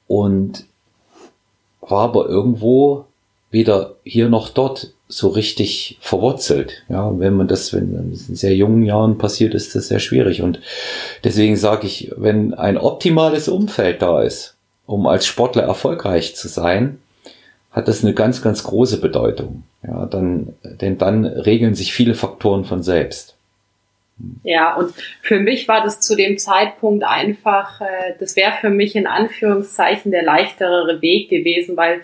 [0.08, 0.66] und
[1.82, 3.04] war aber irgendwo
[3.52, 6.84] weder hier noch dort so richtig verwurzelt.
[6.88, 10.42] Ja, wenn man das, wenn in sehr jungen Jahren passiert, ist das sehr schwierig.
[10.42, 10.62] Und
[11.26, 14.56] deswegen sage ich, wenn ein optimales Umfeld da ist,
[14.86, 17.00] um als Sportler erfolgreich zu sein,
[17.76, 19.64] hat das eine ganz, ganz große Bedeutung.
[19.86, 23.36] Ja, dann, denn dann regeln sich viele Faktoren von selbst.
[24.44, 28.96] Ja, und für mich war das zu dem Zeitpunkt einfach, äh, das wäre für mich
[28.96, 32.00] in Anführungszeichen der leichtere Weg gewesen, weil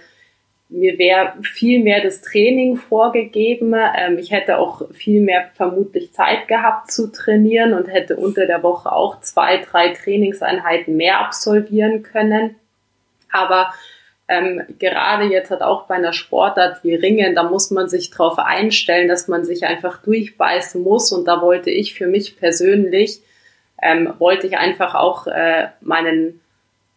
[0.68, 3.74] mir wäre viel mehr das Training vorgegeben.
[3.74, 8.62] Ähm, ich hätte auch viel mehr vermutlich Zeit gehabt zu trainieren und hätte unter der
[8.62, 12.56] Woche auch zwei, drei Trainingseinheiten mehr absolvieren können.
[13.32, 13.72] Aber
[14.32, 18.40] ähm, gerade jetzt hat auch bei einer Sportart wie Ringen, da muss man sich darauf
[18.40, 21.12] einstellen, dass man sich einfach durchbeißen muss.
[21.12, 23.20] Und da wollte ich für mich persönlich,
[23.82, 26.40] ähm, wollte ich einfach auch äh, meinen,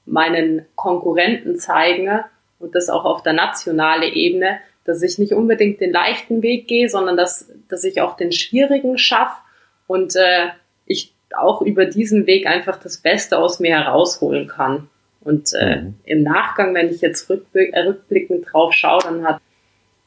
[0.06, 2.20] meinen Konkurrenten zeigen
[2.60, 6.88] und das auch auf der nationalen Ebene, dass ich nicht unbedingt den leichten Weg gehe,
[6.88, 9.40] sondern dass, dass ich auch den schwierigen schaffe
[9.88, 10.50] und äh,
[10.86, 14.88] ich auch über diesen Weg einfach das Beste aus mir herausholen kann.
[15.24, 15.94] Und äh, mhm.
[16.04, 19.40] im Nachgang, wenn ich jetzt rückblick, äh, rückblickend drauf schaue, dann hat,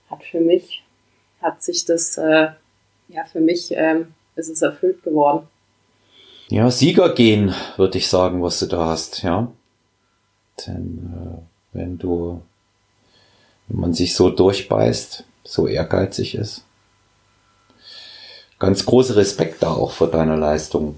[0.10, 0.84] hat für mich,
[1.42, 2.50] hat sich das, äh,
[3.10, 5.48] ja, für mich ähm, ist es erfüllt geworden.
[6.50, 9.52] Ja, Sieger gehen, würde ich sagen, was du da hast, ja.
[10.66, 12.42] Denn äh, wenn du,
[13.68, 16.64] wenn man sich so durchbeißt, so ehrgeizig ist,
[18.60, 20.96] ganz großer Respekt da auch vor deiner Leistung.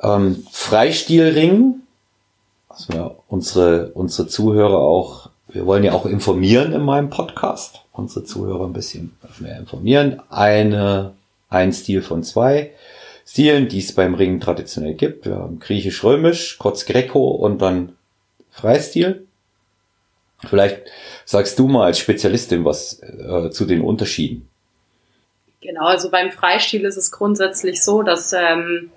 [0.00, 1.82] Ähm, Freistilring
[2.78, 8.24] dass wir unsere, unsere Zuhörer auch, wir wollen ja auch informieren in meinem Podcast, unsere
[8.24, 10.22] Zuhörer ein bisschen mehr informieren.
[10.30, 11.14] Eine,
[11.48, 12.70] ein Stil von zwei
[13.26, 15.26] Stilen, die es beim Ringen traditionell gibt.
[15.26, 17.96] Wir haben griechisch-römisch, kurz Greco und dann
[18.52, 19.26] Freistil.
[20.46, 20.82] Vielleicht
[21.24, 24.48] sagst du mal als Spezialistin was äh, zu den Unterschieden.
[25.60, 28.92] Genau, also beim Freistil ist es grundsätzlich so, dass ähm,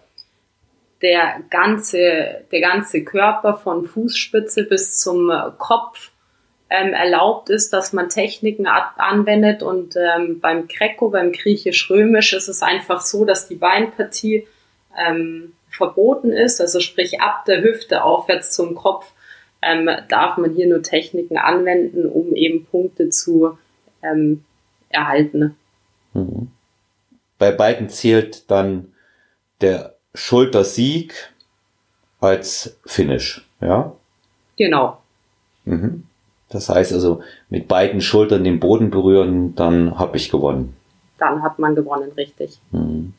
[1.02, 6.12] der ganze, der ganze Körper von Fußspitze bis zum Kopf
[6.70, 9.62] ähm, erlaubt ist, dass man Techniken anwendet.
[9.62, 14.48] Und ähm, beim Greco, beim Griechisch-Römisch ist es einfach so, dass die Beinpartie
[14.98, 16.62] ähm, verboten ist.
[16.62, 19.12] Also sprich ab der Hüfte aufwärts zum Kopf
[19.62, 23.58] ähm, darf man hier nur Techniken anwenden, um eben Punkte zu
[24.02, 24.44] ähm,
[24.90, 25.58] erhalten.
[26.14, 26.52] Mhm.
[27.38, 28.94] Bei beiden zählt dann
[29.62, 31.14] der Schultersieg
[32.20, 33.94] als Finish, ja?
[34.58, 34.98] Genau.
[35.66, 36.04] Mhm.
[36.50, 40.76] Das heißt also, mit beiden Schultern den Boden berühren, dann habe ich gewonnen.
[41.18, 42.60] Dann hat man gewonnen, richtig.
[42.72, 43.14] Mhm.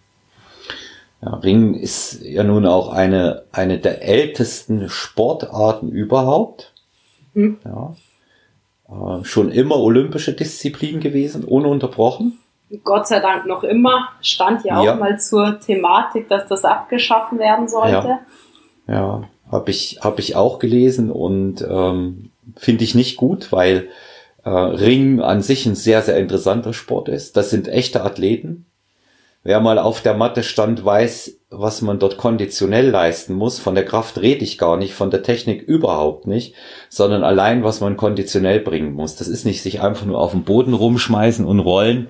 [1.22, 6.72] Ja, Ringen ist ja nun auch eine, eine der ältesten Sportarten überhaupt.
[7.34, 7.58] Mhm.
[7.64, 7.94] Ja.
[8.88, 12.38] Äh, schon immer olympische Disziplin gewesen, ununterbrochen.
[12.82, 14.08] Gott sei Dank noch immer.
[14.20, 14.94] Stand ja auch ja.
[14.94, 18.18] mal zur Thematik, dass das abgeschaffen werden sollte.
[18.86, 23.90] Ja, ja habe ich, hab ich auch gelesen und ähm, finde ich nicht gut, weil
[24.44, 27.36] äh, Ring an sich ein sehr, sehr interessanter Sport ist.
[27.36, 28.66] Das sind echte Athleten.
[29.44, 33.58] Wer mal auf der Matte stand, weiß, was man dort konditionell leisten muss.
[33.58, 36.54] Von der Kraft rede ich gar nicht, von der Technik überhaupt nicht,
[36.88, 39.16] sondern allein, was man konditionell bringen muss.
[39.16, 42.06] Das ist nicht sich einfach nur auf den Boden rumschmeißen und rollen.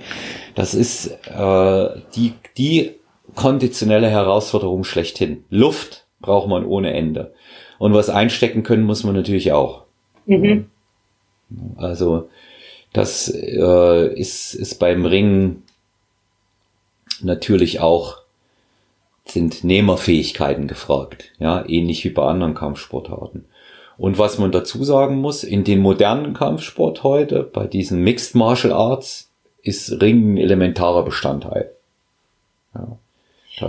[0.55, 2.97] Das ist äh, die, die
[3.35, 5.45] konditionelle Herausforderung schlechthin.
[5.49, 7.33] Luft braucht man ohne Ende.
[7.79, 9.85] Und was einstecken können, muss man natürlich auch.
[10.27, 10.67] Mhm.
[11.77, 12.29] Also
[12.93, 15.63] das äh, ist, ist beim Ringen
[17.25, 18.23] natürlich auch
[19.25, 23.45] sind Nehmerfähigkeiten gefragt, ja, ähnlich wie bei anderen Kampfsportarten.
[23.99, 28.73] Und was man dazu sagen muss, in den modernen Kampfsport heute, bei diesen Mixed Martial
[28.73, 29.31] Arts,
[29.63, 31.71] ist Ringen ein elementarer Bestandteil.
[32.75, 32.99] Ja.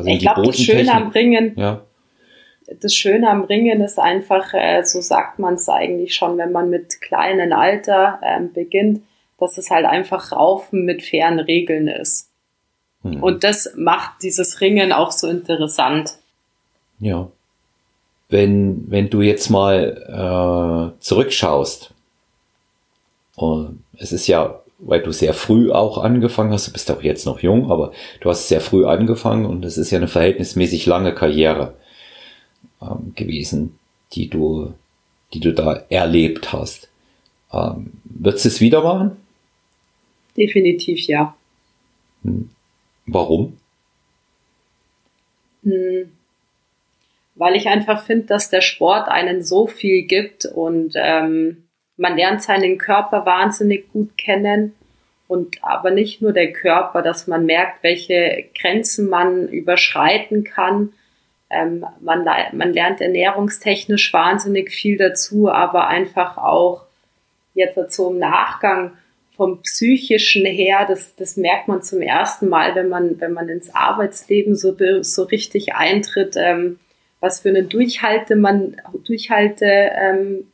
[0.05, 1.81] ich glaube, das Schöne am Ringen, ja.
[2.81, 6.69] das Schöne am Ringen ist einfach, äh, so sagt man es eigentlich schon, wenn man
[6.69, 9.03] mit kleinem Alter äh, beginnt,
[9.39, 12.33] dass es halt einfach Raufen mit fairen Regeln ist.
[13.03, 13.21] Hm.
[13.21, 16.11] Und das macht dieses Ringen auch so interessant.
[16.99, 17.29] Ja.
[18.29, 21.91] Wenn, wenn du jetzt mal äh, zurückschaust,
[23.35, 27.25] und es ist ja, weil du sehr früh auch angefangen hast, du bist auch jetzt
[27.25, 31.13] noch jung, aber du hast sehr früh angefangen und es ist ja eine verhältnismäßig lange
[31.13, 31.75] Karriere
[32.81, 33.77] ähm, gewesen,
[34.13, 34.73] die du,
[35.33, 36.89] die du da erlebt hast.
[37.51, 39.17] Ähm, würdest du es wieder machen?
[40.35, 41.35] Definitiv ja.
[42.23, 42.49] Hm.
[43.05, 43.57] Warum?
[45.63, 46.11] Hm.
[47.35, 51.63] Weil ich einfach finde, dass der Sport einen so viel gibt und ähm,
[51.97, 54.75] man lernt seinen Körper wahnsinnig gut kennen
[55.27, 60.93] und aber nicht nur der Körper, dass man merkt, welche Grenzen man überschreiten kann.
[61.49, 66.83] Ähm, man, man lernt ernährungstechnisch wahnsinnig viel dazu, aber einfach auch
[67.55, 68.91] jetzt so im Nachgang
[69.36, 73.74] vom psychischen her, das, das merkt man zum ersten Mal, wenn man, wenn man ins
[73.74, 76.80] Arbeitsleben so, so richtig eintritt, ähm,
[77.19, 80.48] was für eine Durchhalte man, Durchhalte, ähm,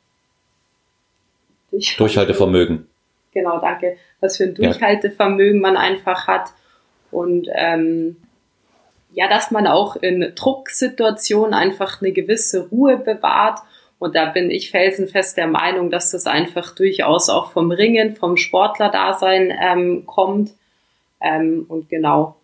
[1.72, 2.88] Durchhalte Durchhaltevermögen.
[3.34, 3.98] Genau, danke.
[4.22, 6.50] Was für ein Durchhaltevermögen man einfach hat.
[7.12, 8.18] Und ähm,
[9.12, 13.60] ja, dass man auch in Drucksituationen einfach eine gewisse Ruhe bewahrt.
[14.00, 18.38] Und da bin ich felsenfest der Meinung, dass das einfach durchaus auch vom Ringen, vom
[18.38, 20.52] Sportlerdasein ähm, kommt.
[21.22, 22.38] Ähm, und genau.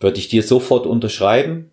[0.00, 1.70] Würde ich dir sofort unterschreiben.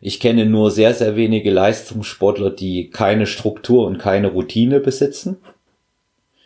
[0.00, 5.38] Ich kenne nur sehr, sehr wenige Leistungssportler, die keine Struktur und keine Routine besitzen,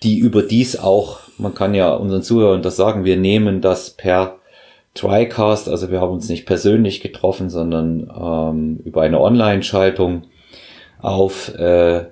[0.02, 4.38] die überdies auch, man kann ja unseren Zuhörern das sagen, wir nehmen das per
[4.94, 10.24] TriCast, also wir haben uns nicht persönlich getroffen, sondern ähm, über eine Online-Schaltung
[11.02, 12.06] auf äh,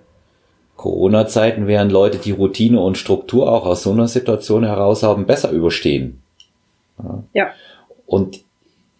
[0.76, 5.50] Corona-Zeiten werden Leute, die Routine und Struktur auch aus so einer Situation heraus haben, besser
[5.50, 6.22] überstehen.
[6.98, 7.24] Ja.
[7.33, 7.50] ja.
[8.07, 8.40] Und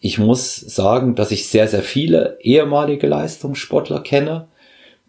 [0.01, 4.49] ich muss sagen, dass ich sehr, sehr viele ehemalige Leistungssportler kenne,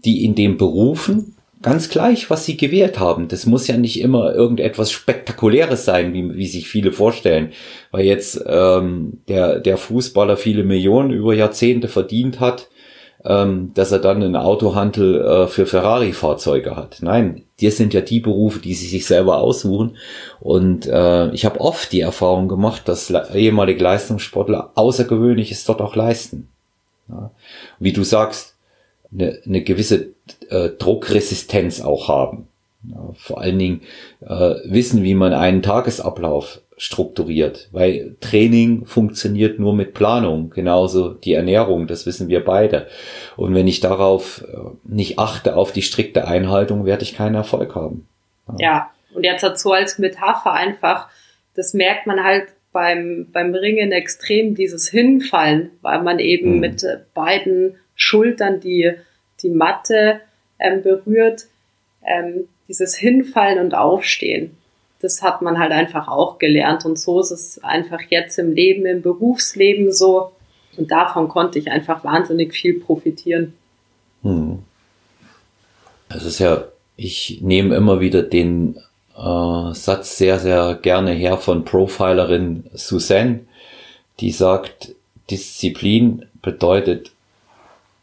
[0.03, 3.27] die in den Berufen ganz gleich, was sie gewährt haben.
[3.27, 7.51] Das muss ja nicht immer irgendetwas Spektakuläres sein, wie, wie sich viele vorstellen.
[7.91, 12.69] Weil jetzt ähm, der, der Fußballer viele Millionen über Jahrzehnte verdient hat,
[13.23, 16.97] ähm, dass er dann einen Autohandel äh, für Ferrari-Fahrzeuge hat.
[17.01, 19.97] Nein, das sind ja die Berufe, die sie sich selber aussuchen.
[20.39, 26.49] Und äh, ich habe oft die Erfahrung gemacht, dass ehemalige Leistungssportler Außergewöhnliches dort auch leisten.
[27.09, 27.31] Ja.
[27.79, 28.55] Wie du sagst,
[29.13, 30.13] eine, eine gewisse
[30.49, 32.47] äh, Druckresistenz auch haben.
[32.83, 33.81] Ja, vor allen Dingen
[34.21, 41.35] äh, wissen, wie man einen Tagesablauf strukturiert, weil Training funktioniert nur mit Planung, genauso die
[41.35, 42.87] Ernährung, das wissen wir beide.
[43.37, 47.75] Und wenn ich darauf äh, nicht achte, auf die strikte Einhaltung, werde ich keinen Erfolg
[47.75, 48.07] haben.
[48.57, 48.91] Ja, ja.
[49.13, 51.07] und jetzt dazu als Metapher einfach,
[51.53, 56.59] das merkt man halt beim, beim Ringen extrem, dieses Hinfallen, weil man eben mhm.
[56.61, 58.91] mit beiden Schultern die,
[59.43, 60.21] die Matte
[60.57, 61.43] ähm, berührt,
[62.03, 64.57] ähm, dieses Hinfallen und Aufstehen.
[65.01, 68.85] Das hat man halt einfach auch gelernt und so ist es einfach jetzt im Leben,
[68.85, 70.31] im Berufsleben so
[70.77, 73.53] und davon konnte ich einfach wahnsinnig viel profitieren.
[74.23, 74.59] Hm.
[76.09, 78.77] Es ist ja, ich nehme immer wieder den
[79.17, 83.41] äh, Satz sehr, sehr gerne her von Profilerin Suzanne,
[84.19, 84.93] die sagt,
[85.29, 87.11] Disziplin bedeutet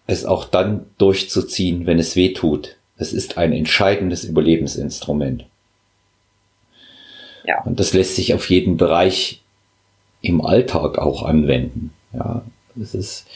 [0.06, 2.76] es auch dann durchzuziehen, wenn es weh tut.
[2.96, 5.44] Es ist ein entscheidendes Überlebensinstrument.
[7.48, 7.62] Ja.
[7.64, 9.42] Und das lässt sich auf jeden Bereich
[10.20, 11.94] im Alltag auch anwenden.
[12.12, 12.42] Ja,
[12.80, 13.26] es ist,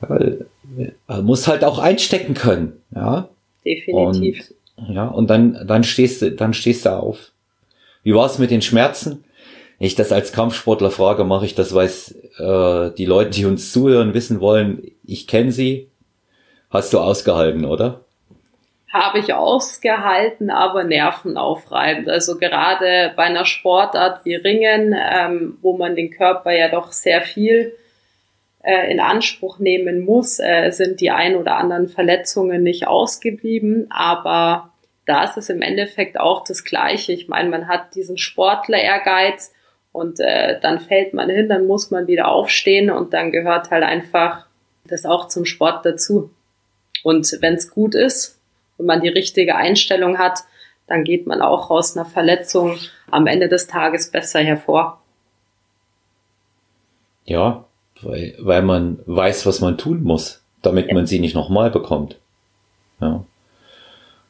[0.00, 2.82] man muss halt auch einstecken können.
[2.92, 3.28] Ja.
[3.64, 4.52] Definitiv.
[4.76, 7.30] Und, ja, und dann, dann stehst du, dann stehst du auf.
[8.02, 9.22] Wie war es mit den Schmerzen?
[9.78, 11.90] ich das als Kampfsportler frage, mache ich das, weil
[12.38, 15.90] äh, die Leute, die uns zuhören, wissen wollen, ich kenne sie.
[16.70, 18.05] Hast du ausgehalten, oder?
[18.96, 22.08] Habe ich ausgehalten, aber nervenaufreibend.
[22.08, 27.20] Also gerade bei einer Sportart wie Ringen, ähm, wo man den Körper ja doch sehr
[27.20, 27.74] viel
[28.62, 33.86] äh, in Anspruch nehmen muss, äh, sind die ein oder anderen Verletzungen nicht ausgeblieben.
[33.90, 34.72] Aber
[35.04, 37.12] da ist es im Endeffekt auch das Gleiche.
[37.12, 39.52] Ich meine, man hat diesen Sportler-Ehrgeiz
[39.92, 43.84] und äh, dann fällt man hin, dann muss man wieder aufstehen und dann gehört halt
[43.84, 44.46] einfach
[44.84, 46.30] das auch zum Sport dazu.
[47.02, 48.35] Und wenn es gut ist,
[48.78, 50.40] wenn man die richtige Einstellung hat,
[50.86, 52.78] dann geht man auch aus einer Verletzung
[53.10, 55.00] am Ende des Tages besser hervor.
[57.24, 57.64] Ja,
[58.02, 60.94] weil, weil man weiß, was man tun muss, damit ja.
[60.94, 62.18] man sie nicht nochmal bekommt.
[63.00, 63.24] Ja.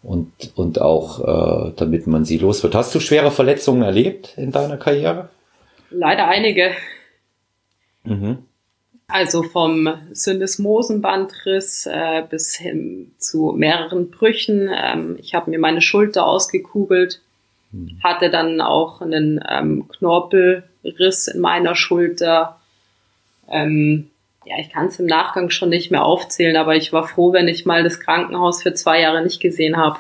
[0.03, 1.21] Und, und auch,
[1.69, 2.75] äh, damit man sie los wird.
[2.75, 5.31] Hast du schwere Verletzungen erlebt in deiner Karriere?
[5.91, 6.73] Leider einige.
[8.05, 8.46] Mhm.
[9.09, 14.69] Also vom Syndesmosenbandriss äh, bis hin zu mehreren Brüchen.
[14.75, 17.21] Ähm, ich habe mir meine Schulter ausgekugelt,
[17.71, 18.01] mhm.
[18.03, 22.59] hatte dann auch einen ähm, Knorpelriss in meiner Schulter.
[23.49, 24.11] Ähm,
[24.45, 27.47] ja, ich kann es im Nachgang schon nicht mehr aufzählen, aber ich war froh, wenn
[27.47, 29.99] ich mal das Krankenhaus für zwei Jahre nicht gesehen habe.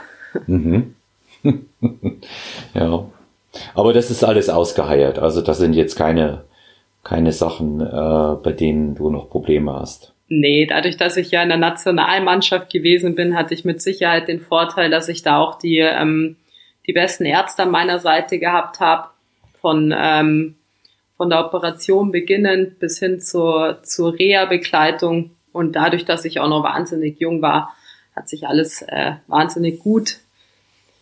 [0.48, 0.94] Mhm.
[2.74, 3.06] ja.
[3.74, 5.20] Aber das ist alles ausgeheiert.
[5.20, 6.45] Also das sind jetzt keine
[7.06, 10.12] keine Sachen, äh, bei denen du noch Probleme hast.
[10.28, 14.40] Nee, dadurch, dass ich ja in der Nationalmannschaft gewesen bin, hatte ich mit Sicherheit den
[14.40, 16.34] Vorteil, dass ich da auch die, ähm,
[16.88, 19.10] die besten Ärzte an meiner Seite gehabt habe.
[19.60, 20.56] Von, ähm,
[21.16, 25.30] von der Operation beginnend bis hin zur, zur Reha-Begleitung.
[25.52, 27.72] Und dadurch, dass ich auch noch wahnsinnig jung war,
[28.16, 30.18] hat sich alles äh, wahnsinnig gut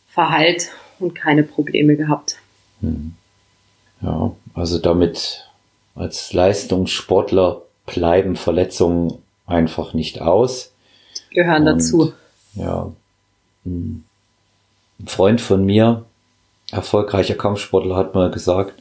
[0.07, 0.71] verheilt.
[1.01, 2.37] und keine Probleme gehabt.
[2.81, 3.15] Hm.
[4.03, 5.49] Ja, also damit
[5.95, 10.73] als Leistungssportler bleiben Verletzungen einfach nicht aus.
[11.31, 12.13] Gehören und, dazu.
[12.55, 12.93] Ja.
[13.65, 14.05] Ein
[15.07, 16.05] Freund von mir,
[16.71, 18.75] erfolgreicher Kampfsportler, hat mal gesagt,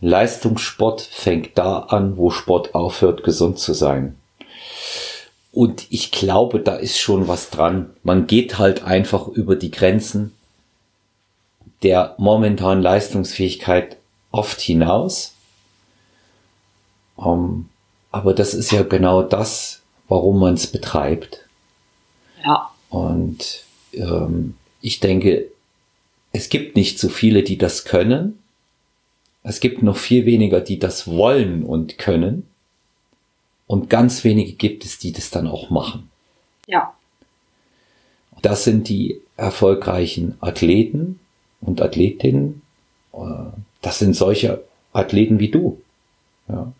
[0.00, 4.16] Leistungssport fängt da an, wo Sport aufhört, gesund zu sein.
[5.52, 7.90] Und ich glaube, da ist schon was dran.
[8.02, 10.32] Man geht halt einfach über die Grenzen
[11.82, 13.96] der momentanen Leistungsfähigkeit
[14.30, 15.35] oft hinaus.
[17.16, 17.68] Um, ähm,
[18.12, 21.44] aber das ist ja genau das, warum man es betreibt.
[22.44, 22.70] Ja.
[22.88, 25.50] Und ähm, ich denke,
[26.32, 28.38] es gibt nicht so viele, die das können.
[29.42, 32.46] Es gibt noch viel weniger, die das wollen und können.
[33.66, 36.10] Und ganz wenige gibt es, die das dann auch machen.
[36.66, 36.94] Ja.
[38.42, 41.20] Das sind die erfolgreichen Athleten
[41.60, 42.62] und Athletinnen.
[43.12, 43.50] Äh,
[43.82, 45.80] das sind solche Athleten wie du.
[46.48, 46.72] Ja.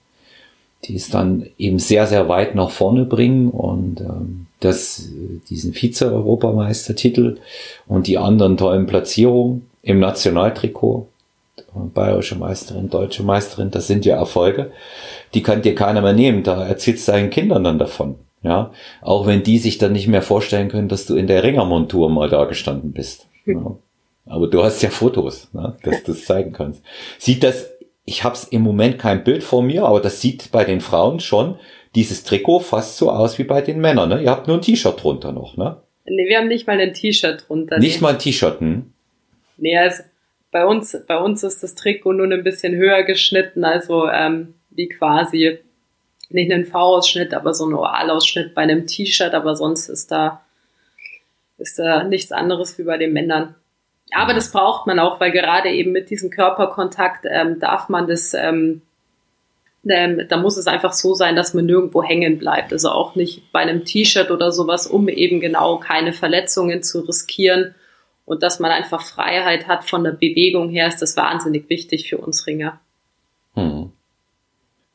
[0.86, 5.08] Die es dann eben sehr, sehr weit nach vorne bringen und ähm, das,
[5.50, 7.38] diesen Vize-Europameistertitel
[7.86, 11.08] und die anderen tollen Platzierungen im Nationaltrikot,
[11.94, 14.72] bayerische Meisterin, deutsche Meisterin, das sind ja Erfolge,
[15.34, 18.16] die kann dir keiner mehr nehmen, da erzählst deinen Kindern dann davon.
[18.42, 18.70] Ja,
[19.02, 22.28] auch wenn die sich dann nicht mehr vorstellen können, dass du in der Ringermontur mal
[22.28, 23.26] da gestanden bist.
[23.44, 23.76] Ja.
[24.26, 26.82] Aber du hast ja Fotos, ne, dass du das zeigen kannst.
[27.18, 27.70] Sieht das,
[28.06, 31.20] ich habe es im Moment kein Bild vor mir, aber das sieht bei den Frauen
[31.20, 31.58] schon
[31.96, 34.08] dieses Trikot fast so aus wie bei den Männern.
[34.08, 34.22] Ne?
[34.22, 35.82] Ihr habt nur ein T-Shirt drunter noch, ne?
[36.04, 37.78] Nee, wir haben nicht mal ein T-Shirt drunter.
[37.78, 38.02] Nicht nee.
[38.02, 38.92] mal ein T-Shirt, hm?
[39.56, 40.04] Nee, also
[40.52, 44.88] bei uns, bei uns ist das Trikot nur ein bisschen höher geschnitten, also ähm, wie
[44.88, 45.58] quasi
[46.28, 50.42] nicht ein V-Ausschnitt, aber so ein Ovalausschnitt bei einem T-Shirt, aber sonst ist da,
[51.58, 53.56] ist da nichts anderes wie bei den Männern.
[54.12, 58.34] Aber das braucht man auch, weil gerade eben mit diesem Körperkontakt ähm, darf man das,
[58.34, 58.82] ähm,
[59.88, 62.72] ähm, da muss es einfach so sein, dass man nirgendwo hängen bleibt.
[62.72, 67.74] Also auch nicht bei einem T-Shirt oder sowas, um eben genau keine Verletzungen zu riskieren.
[68.24, 72.18] Und dass man einfach Freiheit hat von der Bewegung her, ist das wahnsinnig wichtig für
[72.18, 72.80] uns Ringer.
[73.54, 73.92] Hm.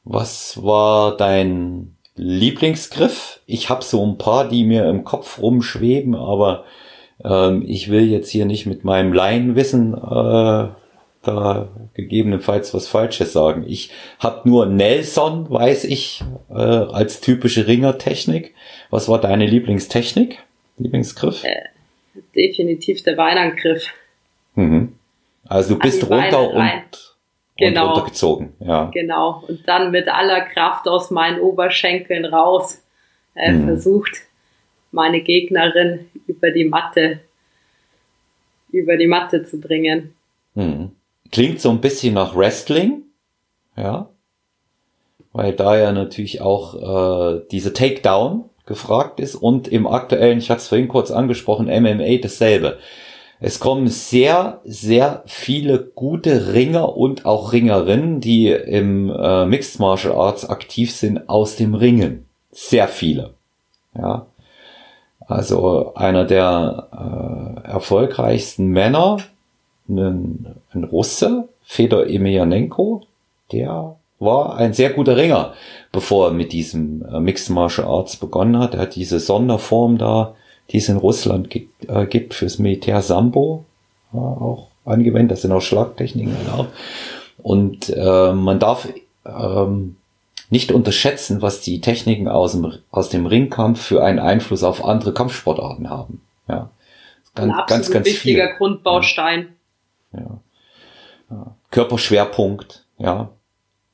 [0.04, 3.40] Was war dein Lieblingsgriff?
[3.46, 6.66] Ich habe so ein paar, die mir im Kopf rumschweben, aber
[7.24, 10.68] ähm, ich will jetzt hier nicht mit meinem Laienwissen äh,
[11.24, 13.64] da gegebenenfalls was Falsches sagen.
[13.68, 18.56] Ich habe nur Nelson, weiß ich, äh, als typische Ringertechnik.
[18.90, 20.40] Was war deine Lieblingstechnik?
[20.78, 21.44] Lieblingsgriff?
[21.44, 21.62] Äh,
[22.36, 23.94] definitiv der Weinangriff.
[24.56, 24.94] Mhm.
[25.48, 27.16] Also du bist runter und,
[27.58, 27.84] genau.
[27.84, 28.54] und runtergezogen.
[28.60, 28.86] Ja.
[28.94, 29.44] Genau.
[29.48, 32.84] Und dann mit aller Kraft aus meinen Oberschenkeln raus
[33.36, 33.66] äh, mhm.
[33.66, 34.22] versucht,
[34.92, 37.20] meine Gegnerin über die Matte,
[38.72, 40.14] über die Matte zu bringen.
[40.56, 40.92] Mhm.
[41.32, 43.04] Klingt so ein bisschen nach Wrestling,
[43.78, 44.10] ja,
[45.34, 50.62] weil da ja natürlich auch äh, diese Takedown gefragt ist und im aktuellen, ich hatte
[50.62, 52.80] es vorhin kurz angesprochen, MMA dasselbe.
[53.44, 60.14] Es kommen sehr, sehr viele gute Ringer und auch Ringerinnen, die im äh, Mixed Martial
[60.14, 62.28] Arts aktiv sind, aus dem Ringen.
[62.52, 63.34] Sehr viele.
[63.98, 64.28] Ja.
[65.28, 69.18] Also einer der äh, erfolgreichsten Männer,
[69.88, 73.02] ein, ein Russe, Fedor Emelianenko,
[73.52, 75.54] der war ein sehr guter Ringer,
[75.92, 78.76] bevor er mit diesem äh, Mixed Martial Arts begonnen hat.
[78.76, 80.36] Er hat diese Sonderform da,
[80.70, 83.66] die es in Russland gibt, äh, gibt fürs Militär Sambo,
[84.14, 85.32] äh, auch angewendet.
[85.32, 86.36] Das sind auch Schlagtechniken.
[86.46, 86.68] Genau.
[87.42, 88.88] Und äh, man darf
[89.26, 89.96] ähm,
[90.52, 95.14] nicht unterschätzen, was die Techniken aus dem, aus dem Ringkampf für einen Einfluss auf andere
[95.14, 96.22] Kampfsportarten haben.
[96.48, 96.70] Ja.
[97.34, 98.58] Ganz, Ein ganz, ganz wichtiger viel.
[98.58, 99.56] Grundbaustein.
[100.12, 100.42] Ja.
[101.30, 101.56] ja.
[101.72, 103.30] Körperschwerpunkt, ja.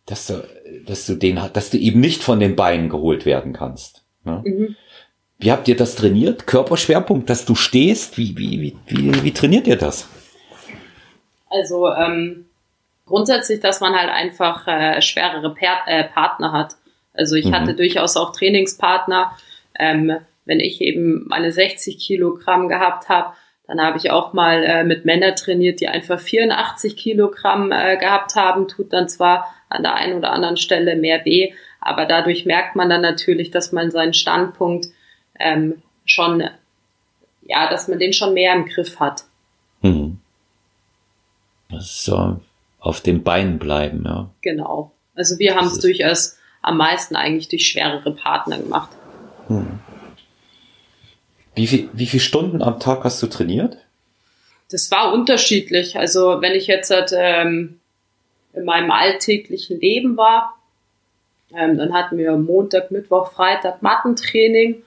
[0.07, 0.43] Dass du,
[0.87, 4.03] dass du den, dass du eben nicht von den Beinen geholt werden kannst.
[4.25, 4.41] Ja.
[4.43, 4.75] Mhm.
[5.37, 6.47] Wie habt ihr das trainiert?
[6.47, 8.17] Körperschwerpunkt, dass du stehst?
[8.17, 10.07] Wie, wie, wie, wie, wie trainiert ihr das?
[11.49, 12.46] Also, ähm,
[13.07, 16.75] grundsätzlich, dass man halt einfach äh, schwerere per äh, Partner hat.
[17.13, 17.55] Also ich mhm.
[17.55, 19.35] hatte durchaus auch Trainingspartner.
[19.79, 23.33] Ähm, wenn ich eben meine 60 Kilogramm gehabt habe,
[23.67, 28.35] dann habe ich auch mal äh, mit Männern trainiert, die einfach 84 Kilogramm äh, gehabt
[28.35, 28.67] haben.
[28.67, 32.89] Tut dann zwar an der einen oder anderen Stelle mehr weh, aber dadurch merkt man
[32.89, 34.87] dann natürlich, dass man seinen Standpunkt
[35.37, 36.49] ähm, schon,
[37.41, 39.23] ja, dass man den schon mehr im Griff hat.
[39.81, 40.19] Mhm.
[41.69, 42.39] Das ist so
[42.79, 44.29] auf den Beinen bleiben, ja.
[44.41, 44.91] Genau.
[45.15, 48.89] Also wir haben es durchaus am meisten eigentlich durch schwerere Partner gemacht.
[49.47, 49.79] Hm.
[51.55, 53.77] Wie, viel, wie viele Stunden am Tag hast du trainiert?
[54.69, 55.97] Das war unterschiedlich.
[55.97, 57.79] Also wenn ich jetzt ähm,
[58.53, 60.57] in meinem alltäglichen Leben war,
[61.55, 64.83] ähm, dann hatten wir Montag, Mittwoch, Freitag Mattentraining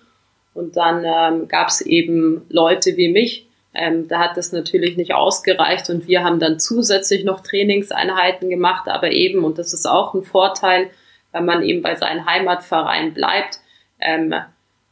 [0.55, 5.14] und dann ähm, gab es eben Leute wie mich, ähm, da hat das natürlich nicht
[5.14, 10.14] ausgereicht und wir haben dann zusätzlich noch Trainingseinheiten gemacht, aber eben, und das ist auch
[10.14, 10.91] ein Vorteil,
[11.33, 13.61] wenn man eben bei seinem Heimatverein bleibt,
[14.01, 14.35] ähm,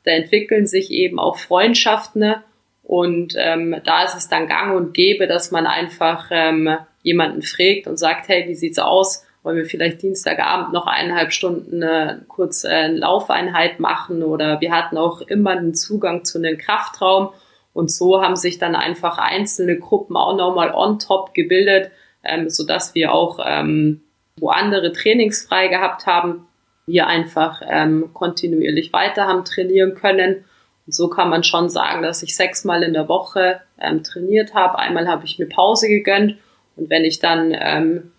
[0.05, 2.43] da entwickeln sich eben auch Freundschaften ne?
[2.85, 7.89] und ähm, da ist es dann gang und gäbe, dass man einfach ähm, jemanden fragt
[7.89, 9.25] und sagt, hey, wie sieht's aus?
[9.43, 14.71] Wollen wir vielleicht Dienstagabend noch eineinhalb Stunden äh, kurz äh, eine Laufeinheit machen oder wir
[14.71, 17.31] hatten auch immer einen Zugang zu einem Kraftraum
[17.79, 21.93] und so haben sich dann einfach einzelne Gruppen auch nochmal on top gebildet,
[22.25, 24.01] ähm, sodass wir auch, ähm,
[24.37, 26.49] wo andere trainingsfrei gehabt haben,
[26.87, 30.45] wir einfach ähm, kontinuierlich weiter haben trainieren können.
[30.87, 34.77] Und so kann man schon sagen, dass ich sechsmal in der Woche ähm, trainiert habe.
[34.81, 36.35] Einmal habe ich mir Pause gegönnt
[36.75, 38.11] und wenn ich dann ähm,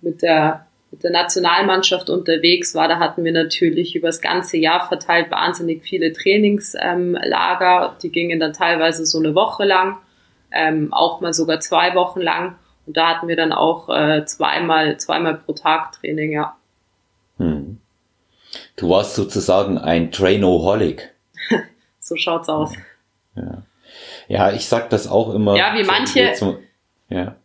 [0.00, 4.86] mit der mit der Nationalmannschaft unterwegs war, da hatten wir natürlich über das ganze Jahr
[4.88, 7.86] verteilt wahnsinnig viele Trainingslager.
[7.86, 9.98] Ähm, die gingen dann teilweise so eine Woche lang,
[10.50, 12.56] ähm, auch mal sogar zwei Wochen lang.
[12.86, 16.56] Und da hatten wir dann auch äh, zweimal, zweimal pro Tag Training, ja.
[17.36, 17.78] Hm.
[18.76, 21.10] Du warst sozusagen ein Trainoholic.
[22.00, 22.72] so schaut's aus.
[23.36, 23.62] Ja.
[24.26, 25.54] ja, ich sag das auch immer.
[25.54, 26.34] Ja, wie manche.
[26.34, 26.58] So,
[27.10, 27.36] ja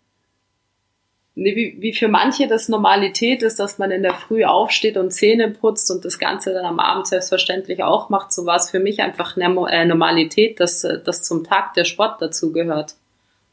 [1.36, 5.50] wie, wie für manche das Normalität ist, dass man in der Früh aufsteht und Zähne
[5.50, 9.02] putzt und das Ganze dann am Abend selbstverständlich auch macht, so war es für mich
[9.02, 12.96] einfach eine äh, Normalität, dass das zum Tag der Sport dazu gehört.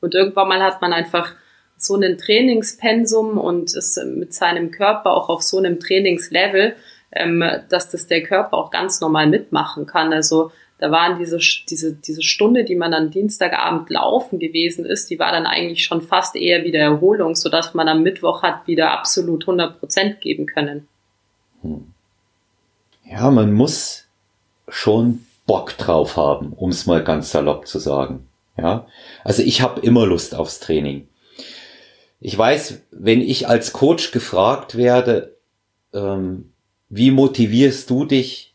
[0.00, 1.34] Und irgendwann mal hat man einfach
[1.76, 6.76] so einen Trainingspensum und ist mit seinem Körper auch auf so einem Trainingslevel,
[7.12, 10.12] ähm, dass das der Körper auch ganz normal mitmachen kann.
[10.12, 15.18] Also da waren diese, diese, diese Stunde, die man am Dienstagabend laufen gewesen ist, die
[15.18, 19.42] war dann eigentlich schon fast eher wieder Erholung, sodass man am Mittwoch hat wieder absolut
[19.42, 20.88] 100 Prozent geben können.
[21.62, 21.92] Hm.
[23.04, 24.06] Ja, man muss
[24.68, 28.26] schon Bock drauf haben, um es mal ganz salopp zu sagen.
[28.56, 28.86] Ja,
[29.22, 31.08] also ich habe immer Lust aufs Training.
[32.20, 35.36] Ich weiß, wenn ich als Coach gefragt werde,
[35.92, 36.52] ähm,
[36.88, 38.49] wie motivierst du dich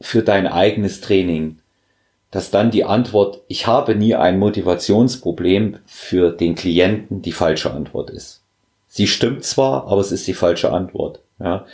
[0.00, 1.58] für dein eigenes Training,
[2.30, 8.10] dass dann die Antwort, ich habe nie ein Motivationsproblem für den Klienten die falsche Antwort
[8.10, 8.42] ist.
[8.88, 11.66] Sie stimmt zwar, aber es ist die falsche Antwort, ja.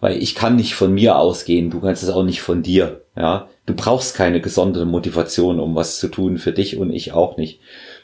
[0.00, 3.48] Weil ich kann nicht von mir ausgehen, du kannst es auch nicht von dir, ja.
[3.66, 7.60] Du brauchst keine gesonderte Motivation, um was zu tun für dich und ich auch nicht.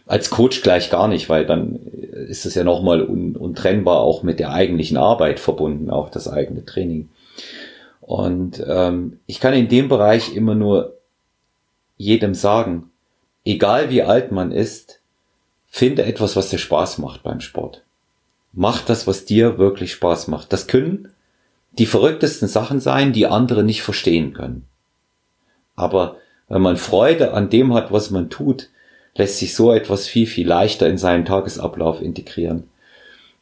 [0.07, 1.77] Als Coach gleich gar nicht, weil dann
[2.29, 6.67] ist es ja nochmal un untrennbar auch mit der eigentlichen Arbeit verbunden, auch das eigene
[6.67, 7.09] Training.
[8.07, 10.99] Und ähm, ich kann in dem Bereich immer nur
[11.97, 12.91] jedem sagen,
[13.47, 15.01] egal wie alt man ist,
[15.69, 17.83] finde etwas, was dir Spaß macht beim Sport.
[18.53, 20.53] Mach das, was dir wirklich Spaß macht.
[20.53, 21.09] Das können
[21.79, 24.67] die verrücktesten Sachen sein, die andere nicht verstehen können.
[25.75, 26.17] Aber
[26.49, 28.69] wenn man Freude an dem hat, was man tut,
[29.15, 32.69] lässt sich so etwas viel, viel leichter in seinen Tagesablauf integrieren.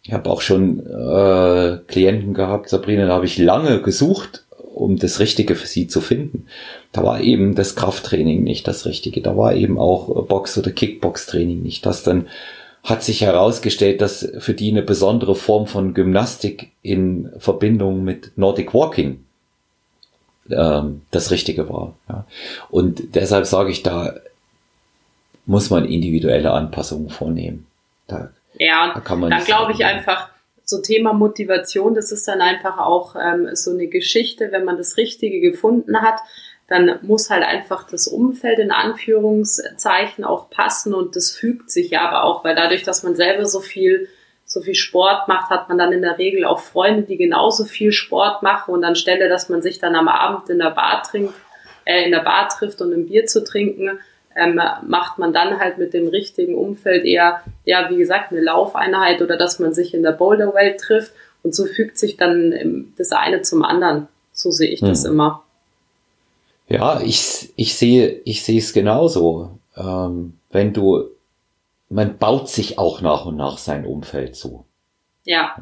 [0.04, 4.44] Ich habe auch schon äh, Klienten gehabt, Sabrina, da habe ich lange gesucht,
[4.74, 6.46] um das Richtige für sie zu finden.
[6.92, 9.20] Da war eben das Krafttraining nicht das Richtige.
[9.20, 11.86] Da war eben auch Box- oder Kickbox-Training nicht.
[11.86, 12.28] Das dann
[12.84, 18.74] hat sich herausgestellt, dass für die eine besondere Form von Gymnastik in Verbindung mit Nordic
[18.74, 19.24] Walking
[20.50, 21.94] ähm, das Richtige war.
[22.08, 22.26] Ja.
[22.70, 24.14] Und deshalb sage ich, da
[25.46, 27.66] muss man individuelle Anpassungen vornehmen.
[28.08, 30.28] Da, ja, da kann man dann glaube ich einfach,
[30.64, 34.96] so Thema Motivation, das ist dann einfach auch ähm, so eine Geschichte, wenn man das
[34.96, 36.20] Richtige gefunden hat,
[36.68, 42.08] dann muss halt einfach das Umfeld in Anführungszeichen auch passen und das fügt sich ja
[42.08, 44.08] aber auch, weil dadurch, dass man selber so viel
[44.52, 47.90] so viel Sport macht, hat man dann in der Regel auch Freunde, die genauso viel
[47.92, 51.34] Sport machen und anstelle, dass man sich dann am Abend in der Bar trinkt,
[51.84, 53.98] äh, in der Bar trifft und ein Bier zu trinken,
[54.36, 59.22] ähm, macht man dann halt mit dem richtigen Umfeld eher, ja, wie gesagt, eine Laufeinheit
[59.22, 61.12] oder dass man sich in der Boulderwelt trifft
[61.42, 64.08] und so fügt sich dann das eine zum anderen.
[64.32, 65.12] So sehe ich das hm.
[65.12, 65.42] immer.
[66.68, 69.58] Ja, ich, ich sehe, ich sehe es genauso.
[69.76, 71.08] Ähm, wenn du,
[71.88, 74.64] man baut sich auch nach und nach sein Umfeld zu.
[75.24, 75.56] Ja.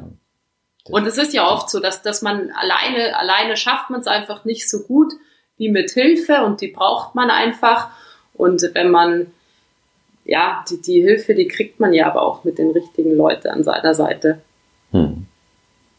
[0.89, 4.45] Und es ist ja oft so, dass, dass man alleine, alleine schafft man es einfach
[4.45, 5.13] nicht so gut
[5.57, 7.91] wie mit Hilfe und die braucht man einfach.
[8.41, 9.27] Und wenn man,
[10.25, 13.63] ja, die, die Hilfe, die kriegt man ja aber auch mit den richtigen Leuten an
[13.65, 14.41] seiner Seite.
[14.93, 15.27] Hm.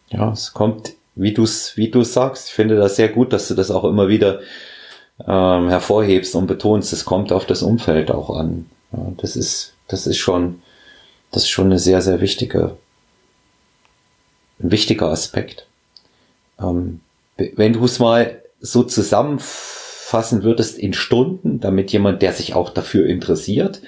[0.09, 3.47] Ja, es kommt, wie du es wie du's sagst, ich finde das sehr gut, dass
[3.47, 4.41] du das auch immer wieder
[5.27, 8.65] ähm, hervorhebst und betonst, es kommt auf das Umfeld auch an.
[8.91, 10.61] Ja, das ist, Das ist schon,
[11.31, 12.77] das ist schon eine sehr, sehr wichtige,
[14.59, 15.65] ein wichtiger Aspekt.
[16.59, 17.01] Ähm,
[17.37, 18.83] wenn du es mal so
[20.11, 23.81] zusammenfassen würdest in Stunden, damit jemand, der sich auch dafür interessiert,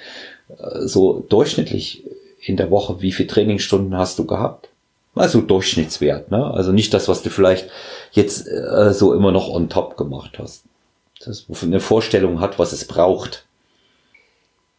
[0.48, 2.04] äh, so durchschnittlich
[2.40, 4.68] in der Woche, wie viele Trainingsstunden hast du gehabt?
[5.14, 6.44] Also Durchschnittswert, ne?
[6.52, 7.70] Also nicht das, was du vielleicht
[8.12, 10.64] jetzt äh, so immer noch on top gemacht hast.
[11.24, 13.44] Das eine Vorstellung hat, was es braucht.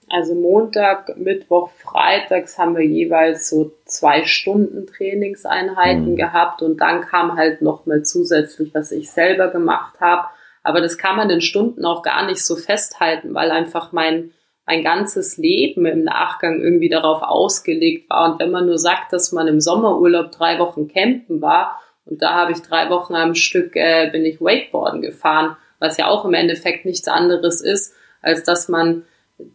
[0.10, 6.16] Also Montag, Mittwoch, Freitags haben wir jeweils so zwei Stunden Trainingseinheiten mhm.
[6.16, 10.28] gehabt und dann kam halt noch mal zusätzlich, was ich selber gemacht habe.
[10.66, 14.32] Aber das kann man in Stunden auch gar nicht so festhalten, weil einfach mein
[14.66, 18.32] mein ganzes Leben im Nachgang irgendwie darauf ausgelegt war.
[18.32, 22.34] Und wenn man nur sagt, dass man im Sommerurlaub drei Wochen campen war und da
[22.34, 26.34] habe ich drei Wochen am Stück äh, bin ich Wakeboarden gefahren, was ja auch im
[26.34, 29.04] Endeffekt nichts anderes ist, als dass man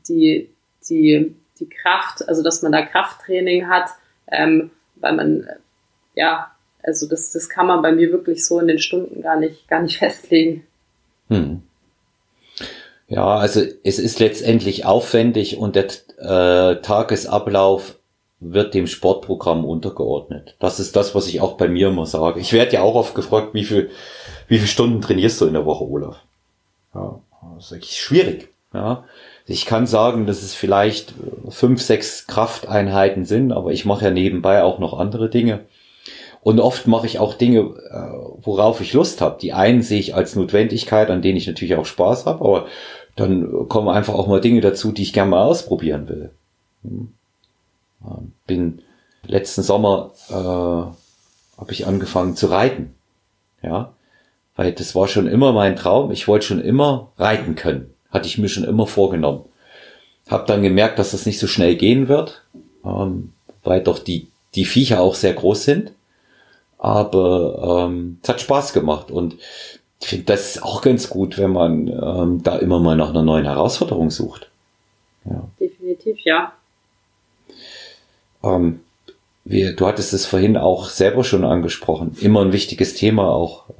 [0.08, 0.50] die,
[0.88, 3.90] die, die Kraft, also dass man da Krafttraining hat,
[4.30, 5.48] ähm, weil man,
[6.14, 6.52] ja,
[6.82, 9.82] also das, das kann man bei mir wirklich so in den Stunden gar nicht, gar
[9.82, 10.66] nicht festlegen.
[11.30, 11.62] Hm.
[13.08, 15.86] Ja, also es ist letztendlich aufwendig und der
[16.18, 17.96] äh, Tagesablauf
[18.40, 20.56] wird dem Sportprogramm untergeordnet.
[20.60, 22.40] Das ist das, was ich auch bei mir immer sage.
[22.40, 23.90] Ich werde ja auch oft gefragt, wie viel,
[24.48, 26.16] wie viele Stunden trainierst du in der Woche, Olaf?
[26.94, 27.20] Ja,
[27.56, 28.48] das ist eigentlich schwierig.
[28.72, 29.04] Ja,
[29.46, 31.12] ich kann sagen, dass es vielleicht
[31.48, 35.60] fünf, sechs Krafteinheiten sind, aber ich mache ja nebenbei auch noch andere Dinge.
[36.42, 39.38] Und oft mache ich auch Dinge, äh, worauf ich Lust habe.
[39.40, 42.66] Die einen sehe ich als Notwendigkeit, an denen ich natürlich auch Spaß habe, aber
[43.16, 46.30] dann kommen einfach auch mal Dinge dazu, die ich gerne mal ausprobieren will.
[46.82, 47.12] Hm.
[48.46, 48.80] Bin
[49.26, 52.94] letzten Sommer äh, habe ich angefangen zu reiten.
[53.62, 53.92] Ja,
[54.56, 56.10] weil das war schon immer mein Traum.
[56.10, 57.94] Ich wollte schon immer reiten können.
[58.10, 59.44] Hatte ich mir schon immer vorgenommen.
[60.28, 62.42] Hab dann gemerkt, dass das nicht so schnell gehen wird,
[62.84, 63.32] ähm,
[63.62, 65.92] weil doch die, die Viecher auch sehr groß sind.
[66.80, 69.36] Aber ähm, es hat Spaß gemacht und
[70.00, 73.22] ich finde das ist auch ganz gut, wenn man ähm, da immer mal nach einer
[73.22, 74.50] neuen Herausforderung sucht.
[75.26, 75.46] Ja.
[75.60, 76.54] Definitiv, ja.
[78.42, 78.80] Ähm,
[79.44, 82.16] wir, du hattest es vorhin auch selber schon angesprochen.
[82.18, 83.74] Immer ein wichtiges Thema auch äh,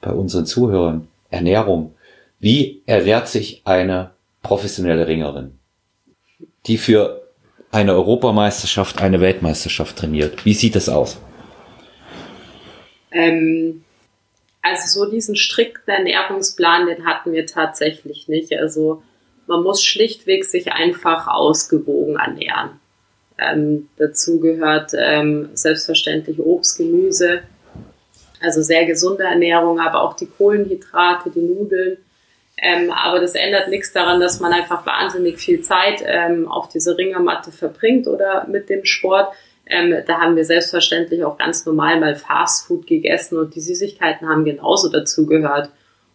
[0.00, 1.06] bei unseren Zuhörern.
[1.28, 1.94] Ernährung.
[2.38, 5.58] Wie ernährt sich eine professionelle Ringerin,
[6.66, 7.20] die für
[7.70, 10.46] eine Europameisterschaft, eine Weltmeisterschaft trainiert?
[10.46, 11.18] Wie sieht das aus?
[13.12, 13.84] Ähm,
[14.62, 18.52] also so diesen strikten Ernährungsplan, den hatten wir tatsächlich nicht.
[18.56, 19.02] Also
[19.46, 22.80] man muss schlichtweg sich einfach ausgewogen ernähren.
[23.38, 27.42] Ähm, dazu gehört ähm, selbstverständlich Obst, Gemüse,
[28.40, 31.96] also sehr gesunde Ernährung, aber auch die Kohlenhydrate, die Nudeln.
[32.62, 36.98] Ähm, aber das ändert nichts daran, dass man einfach wahnsinnig viel Zeit ähm, auf dieser
[36.98, 39.32] Ringermatte verbringt oder mit dem Sport.
[39.70, 44.44] Ähm, da haben wir selbstverständlich auch ganz normal mal Fastfood gegessen und die Süßigkeiten haben
[44.44, 45.70] genauso dazu gehört.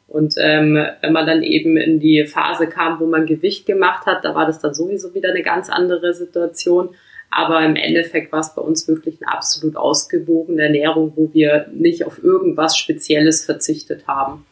[0.08, 4.24] Und ähm, wenn man dann eben in die Phase kam, wo man Gewicht gemacht hat,
[4.24, 6.90] da war das dann sowieso wieder eine ganz andere Situation.
[7.32, 12.06] Aber im Endeffekt war es bei uns wirklich eine absolut ausgewogene Ernährung, wo wir nicht
[12.06, 14.46] auf irgendwas Spezielles verzichtet haben.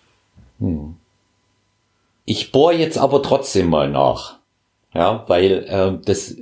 [0.59, 0.95] Hm.
[2.25, 4.39] Ich bohre jetzt aber trotzdem mal nach.
[4.93, 6.35] Ja, weil äh, das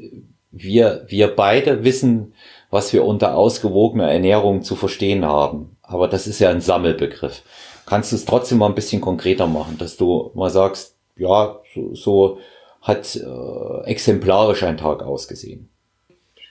[0.51, 2.33] wir, wir beide wissen,
[2.69, 5.77] was wir unter ausgewogener Ernährung zu verstehen haben.
[5.81, 7.43] Aber das ist ja ein Sammelbegriff.
[7.85, 11.93] Kannst du es trotzdem mal ein bisschen konkreter machen, dass du mal sagst, ja, so,
[11.93, 12.39] so
[12.81, 15.69] hat äh, exemplarisch ein Tag ausgesehen?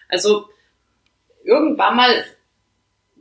[0.08, 0.44] Also
[1.44, 2.24] irgendwann mal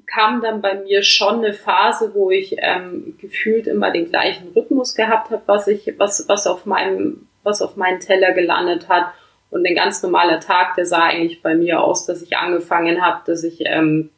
[0.06, 4.96] kam dann bei mir schon eine Phase, wo ich ähm, gefühlt immer den gleichen Rhythmus
[4.96, 9.14] gehabt habe, was ich, was, was auf meinem, was auf meinen Teller gelandet hat.
[9.50, 13.22] Und ein ganz normaler Tag, der sah eigentlich bei mir aus, dass ich angefangen habe,
[13.26, 14.10] dass ich ähm,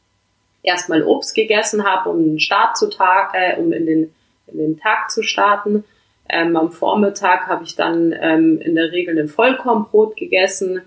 [0.63, 4.13] erstmal Obst gegessen habe, um den Start zu Tag, äh, um in den,
[4.47, 5.83] in den Tag zu starten.
[6.29, 10.81] Ähm, am Vormittag habe ich dann ähm, in der Regel ein Vollkornbrot gegessen.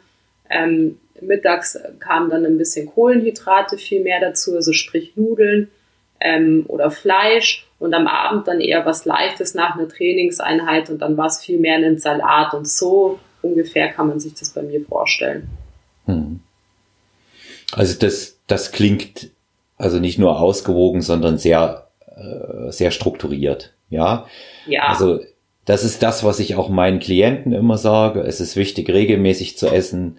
[0.50, 5.70] Ähm, mittags kamen dann ein bisschen Kohlenhydrate viel mehr dazu, also sprich Nudeln
[6.20, 7.66] ähm, oder Fleisch.
[7.78, 11.58] Und am Abend dann eher was Leichtes nach einer Trainingseinheit und dann war es viel
[11.58, 12.54] mehr ein Salat.
[12.54, 15.48] Und so ungefähr kann man sich das bei mir vorstellen.
[16.06, 16.40] Hm.
[17.72, 19.30] Also das, das klingt
[19.76, 23.74] also nicht nur ausgewogen, sondern sehr, äh, sehr strukturiert.
[23.90, 24.26] Ja.
[24.66, 24.84] Ja.
[24.84, 25.20] Also
[25.64, 28.20] das ist das, was ich auch meinen Klienten immer sage.
[28.20, 30.18] Es ist wichtig, regelmäßig zu essen,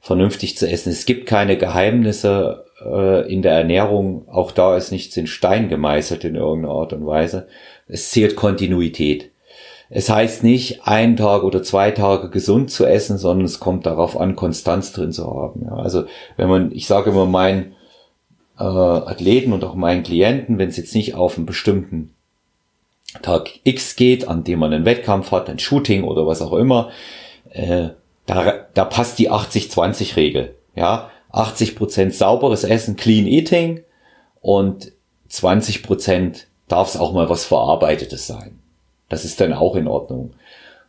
[0.00, 0.90] vernünftig zu essen.
[0.90, 4.28] Es gibt keine Geheimnisse äh, in der Ernährung.
[4.28, 7.48] Auch da ist nichts in Stein gemeißelt in irgendeiner Art und Weise.
[7.88, 9.30] Es zählt Kontinuität.
[9.88, 14.18] Es heißt nicht, ein Tag oder zwei Tage gesund zu essen, sondern es kommt darauf
[14.18, 15.62] an, Konstanz drin zu haben.
[15.64, 16.04] Ja, also
[16.36, 17.74] wenn man, ich sage immer meinen
[18.58, 22.14] äh, Athleten und auch meinen Klienten, wenn es jetzt nicht auf einen bestimmten
[23.22, 26.90] Tag X geht, an dem man einen Wettkampf hat, ein Shooting oder was auch immer,
[27.50, 27.90] äh,
[28.26, 30.54] da, da passt die 80-20-Regel.
[30.74, 33.84] Ja, 80% sauberes Essen, Clean Eating
[34.40, 34.92] und
[35.30, 38.58] 20% darf es auch mal was Verarbeitetes sein.
[39.08, 40.32] Das ist dann auch in Ordnung.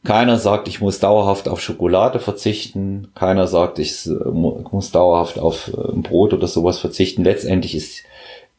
[0.03, 3.09] Keiner sagt, ich muss dauerhaft auf Schokolade verzichten.
[3.15, 7.24] Keiner sagt, ich muss dauerhaft auf äh, Brot oder sowas verzichten.
[7.24, 8.03] Letztendlich ist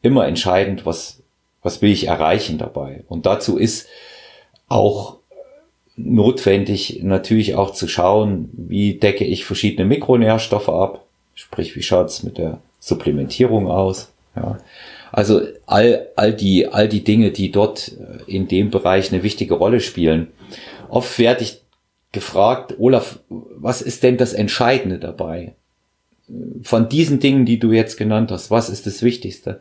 [0.01, 1.21] immer entscheidend, was,
[1.63, 3.03] was will ich erreichen dabei.
[3.07, 3.87] Und dazu ist
[4.67, 5.17] auch
[5.95, 11.05] notwendig, natürlich auch zu schauen, wie decke ich verschiedene Mikronährstoffe ab.
[11.35, 14.11] Sprich, wie schaut's mit der Supplementierung aus?
[14.35, 14.57] Ja.
[15.11, 19.55] Also all, all, die, all die Dinge, die dort äh, in dem Bereich eine wichtige
[19.55, 20.27] Rolle spielen.
[20.89, 21.61] Oft werde ich
[22.11, 25.55] gefragt, Olaf, was ist denn das Entscheidende dabei?
[26.61, 29.59] Von diesen Dingen, die du jetzt genannt hast, was ist das Wichtigste?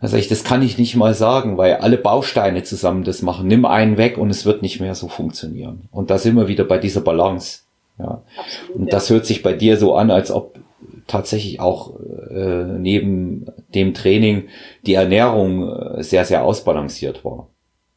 [0.00, 3.46] Also ich, das kann ich nicht mal sagen, weil alle Bausteine zusammen das machen.
[3.46, 5.88] Nimm einen weg und es wird nicht mehr so funktionieren.
[5.92, 7.60] Und da sind wir wieder bei dieser Balance.
[7.98, 8.22] Ja.
[8.36, 10.58] Absolut, und das hört sich bei dir so an, als ob
[11.06, 11.98] tatsächlich auch
[12.30, 14.48] äh, neben dem Training
[14.82, 17.48] die Ernährung äh, sehr, sehr ausbalanciert war.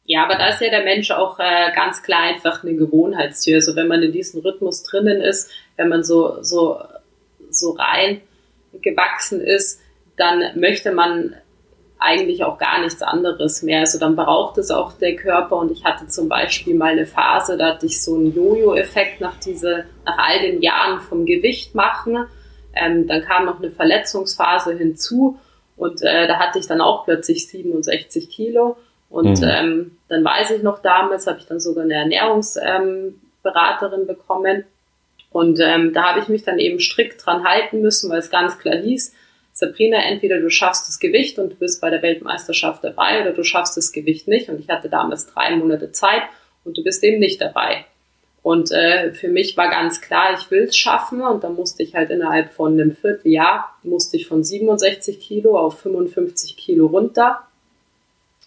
[0.06, 3.56] Ja, aber da ist ja der Mensch auch äh, ganz klar einfach eine Gewohnheitstür.
[3.56, 6.78] Also wenn man in diesem Rhythmus drinnen ist, wenn man so, so,
[7.50, 8.20] so rein
[8.82, 9.80] gewachsen ist,
[10.16, 11.34] dann möchte man
[11.98, 13.80] eigentlich auch gar nichts anderes mehr.
[13.80, 17.56] Also dann braucht es auch der Körper und ich hatte zum Beispiel mal eine Phase,
[17.56, 22.26] da hatte ich so einen Jojo-Effekt nach diese, nach all den Jahren vom Gewicht machen
[22.76, 25.38] ähm, dann kam noch eine Verletzungsphase hinzu
[25.76, 28.76] und äh, da hatte ich dann auch plötzlich 67 Kilo.
[29.08, 29.48] Und mhm.
[29.48, 34.64] ähm, dann weiß ich noch damals, habe ich dann sogar eine Ernährungsberaterin ähm, bekommen.
[35.30, 38.58] Und ähm, da habe ich mich dann eben strikt dran halten müssen, weil es ganz
[38.58, 39.14] klar hieß,
[39.52, 43.42] Sabrina, entweder du schaffst das Gewicht und du bist bei der Weltmeisterschaft dabei oder du
[43.42, 44.48] schaffst das Gewicht nicht.
[44.48, 46.22] Und ich hatte damals drei Monate Zeit
[46.64, 47.84] und du bist eben nicht dabei.
[48.46, 51.20] Und äh, für mich war ganz klar, ich will es schaffen.
[51.20, 55.80] Und dann musste ich halt innerhalb von einem Vierteljahr, musste ich von 67 Kilo auf
[55.80, 57.40] 55 Kilo runter.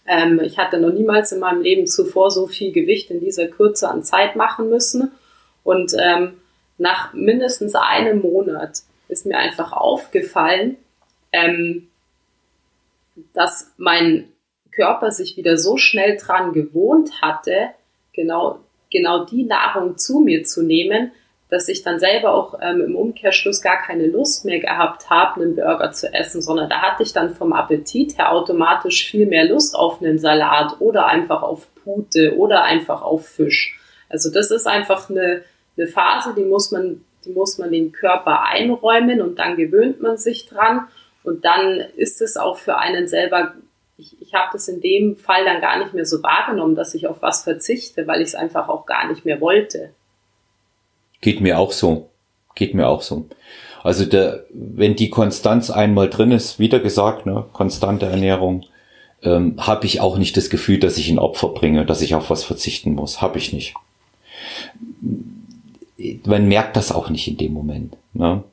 [0.08, 3.90] Ähm, ich hatte noch niemals in meinem Leben zuvor so viel Gewicht in dieser Kürze
[3.90, 5.12] an Zeit machen müssen.
[5.66, 6.40] Und ähm,
[6.78, 10.78] nach mindestens einem Monat ist mir einfach aufgefallen,
[11.34, 11.90] ähm,
[13.34, 14.30] dass mein
[14.72, 17.72] Körper sich wieder so schnell dran gewohnt hatte,
[18.14, 18.62] genau
[18.92, 21.12] genau die Nahrung zu mir zu nehmen,
[21.50, 25.56] dass ich dann selber auch ähm, im Umkehrschluss gar keine Lust mehr gehabt habe, einen
[25.56, 29.76] Burger zu essen, sondern da hatte ich dann vom Appetit her automatisch viel mehr Lust
[29.76, 33.80] auf einen Salat oder einfach auf Pute oder einfach auf Fisch.
[34.10, 35.42] Also das ist einfach eine,
[35.76, 40.18] eine Phase, die muss man, die muss man den Körper einräumen und dann gewöhnt man
[40.18, 40.88] sich dran
[41.24, 43.54] und dann ist es auch für einen selber
[44.00, 47.08] ich, ich habe das in dem Fall dann gar nicht mehr so wahrgenommen, dass ich
[47.08, 49.92] auf was verzichte, weil ich es einfach auch gar nicht mehr wollte.
[51.22, 52.10] Geht mir auch so.
[52.56, 53.26] Geht mir auch so.
[53.84, 58.66] Also der, wenn die Konstanz einmal drin ist, wieder gesagt, ne, konstante Ernährung,
[59.22, 62.30] ähm, habe ich auch nicht das Gefühl, dass ich ein Opfer bringe, dass ich auf
[62.30, 63.22] was verzichten muss.
[63.22, 63.74] Habe ich nicht.
[66.26, 67.98] Man merkt das auch nicht in dem Moment.
[68.14, 68.44] Ne?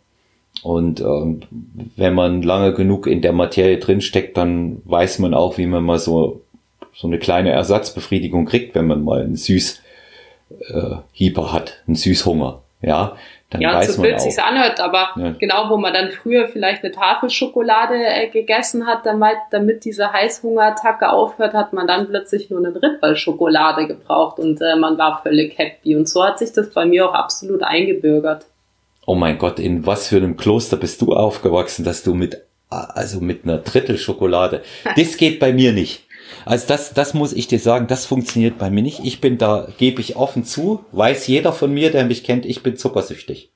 [0.62, 1.42] Und ähm,
[1.96, 5.98] wenn man lange genug in der Materie drinsteckt, dann weiß man auch, wie man mal
[5.98, 6.42] so,
[6.94, 9.82] so eine kleine Ersatzbefriedigung kriegt, wenn man mal einen Süß
[10.68, 12.62] äh, Hieber hat, einen Süßhunger.
[12.82, 13.16] Ja,
[13.50, 15.34] dann ja, weiß so man sich's anhört, aber ja.
[15.38, 20.12] genau, wo man dann früher vielleicht eine Tafel Schokolade äh, gegessen hat, damit, damit diese
[20.12, 25.57] Heißhungerattacke aufhört, hat man dann plötzlich nur eine Drittball-Schokolade gebraucht und äh, man war völlig
[25.59, 25.96] happy.
[25.96, 28.46] Und so hat sich das bei mir auch absolut eingebürgert
[29.07, 33.20] oh mein Gott, in was für einem Kloster bist du aufgewachsen, dass du mit, also
[33.20, 34.62] mit einer Drittel Schokolade,
[34.96, 36.02] das geht bei mir nicht.
[36.44, 39.00] Also das, das muss ich dir sagen, das funktioniert bei mir nicht.
[39.04, 42.62] Ich bin da, gebe ich offen zu, weiß jeder von mir, der mich kennt, ich
[42.62, 43.50] bin zuckersüchtig.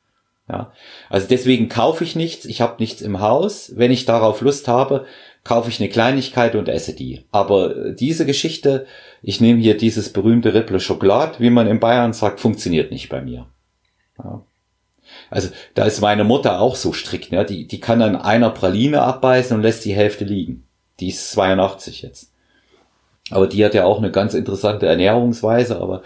[0.48, 0.72] Ja,
[1.09, 3.72] also deswegen kaufe ich nichts, ich habe nichts im Haus.
[3.76, 5.07] Wenn ich darauf Lust habe,
[5.44, 7.24] kaufe ich eine Kleinigkeit und esse die.
[7.30, 8.86] Aber diese Geschichte,
[9.22, 13.20] ich nehme hier dieses berühmte Ripple Schokolade, wie man in Bayern sagt, funktioniert nicht bei
[13.20, 13.46] mir.
[14.18, 14.44] Ja.
[15.31, 17.45] Also da ist meine Mutter auch so strikt, ne?
[17.45, 20.67] Die, die kann dann einer Praline abbeißen und lässt die Hälfte liegen.
[20.99, 22.33] Die ist 82 jetzt.
[23.31, 26.03] Aber die hat ja auch eine ganz interessante Ernährungsweise, aber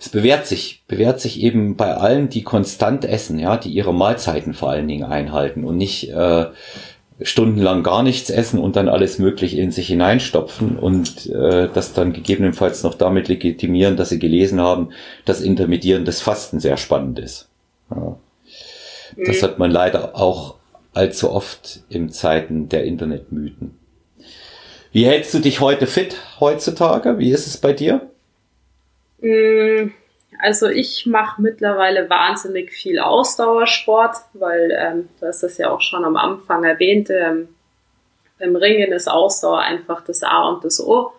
[0.00, 4.54] es bewährt sich, bewährt sich eben bei allen, die konstant essen, ja, die ihre Mahlzeiten
[4.54, 6.46] vor allen Dingen einhalten und nicht äh,
[7.20, 12.12] stundenlang gar nichts essen und dann alles Mögliche in sich hineinstopfen und äh, das dann
[12.12, 14.90] gegebenenfalls noch damit legitimieren, dass sie gelesen haben,
[15.24, 17.48] dass intermittierendes Fasten sehr spannend ist.
[17.90, 18.16] Ja.
[19.26, 19.46] Das mhm.
[19.46, 20.54] hat man leider auch
[20.94, 23.78] allzu oft in Zeiten der Internetmythen.
[24.92, 27.18] Wie hältst du dich heute fit heutzutage?
[27.18, 28.08] Wie ist es bei dir?
[29.20, 29.90] Mm,
[30.40, 36.04] also ich mache mittlerweile wahnsinnig viel Ausdauersport, weil ähm, du hast das ja auch schon
[36.04, 37.10] am Anfang erwähnt.
[37.10, 37.48] Ähm,
[38.38, 41.12] beim Ringen ist Ausdauer einfach das A und das O.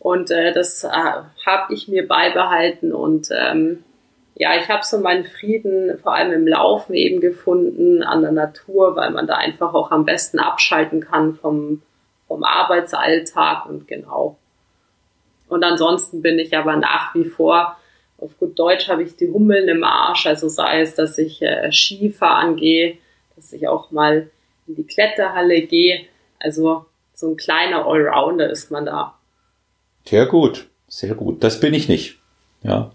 [0.00, 3.84] Und äh, das äh, habe ich mir beibehalten und ähm,
[4.36, 8.96] ja, ich habe so meinen Frieden vor allem im Laufen eben gefunden an der Natur,
[8.96, 11.82] weil man da einfach auch am besten abschalten kann vom,
[12.26, 14.36] vom Arbeitsalltag und genau.
[15.48, 17.76] Und ansonsten bin ich aber nach wie vor,
[18.18, 21.70] auf gut Deutsch habe ich die Hummeln im Arsch, also sei es, dass ich äh,
[21.70, 22.98] Skifahren gehe,
[23.36, 24.30] dass ich auch mal
[24.66, 26.06] in die Kletterhalle gehe.
[26.40, 29.14] Also so ein kleiner Allrounder ist man da.
[30.06, 31.44] Sehr gut, sehr gut.
[31.44, 32.18] Das bin ich nicht.
[32.62, 32.92] Ja.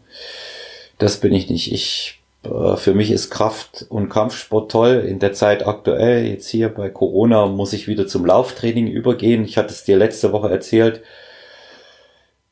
[1.00, 1.72] Das bin ich nicht.
[1.72, 5.06] Ich, äh, für mich ist Kraft- und Kampfsport toll.
[5.08, 9.44] In der Zeit aktuell, jetzt hier bei Corona, muss ich wieder zum Lauftraining übergehen.
[9.46, 11.02] Ich hatte es dir letzte Woche erzählt.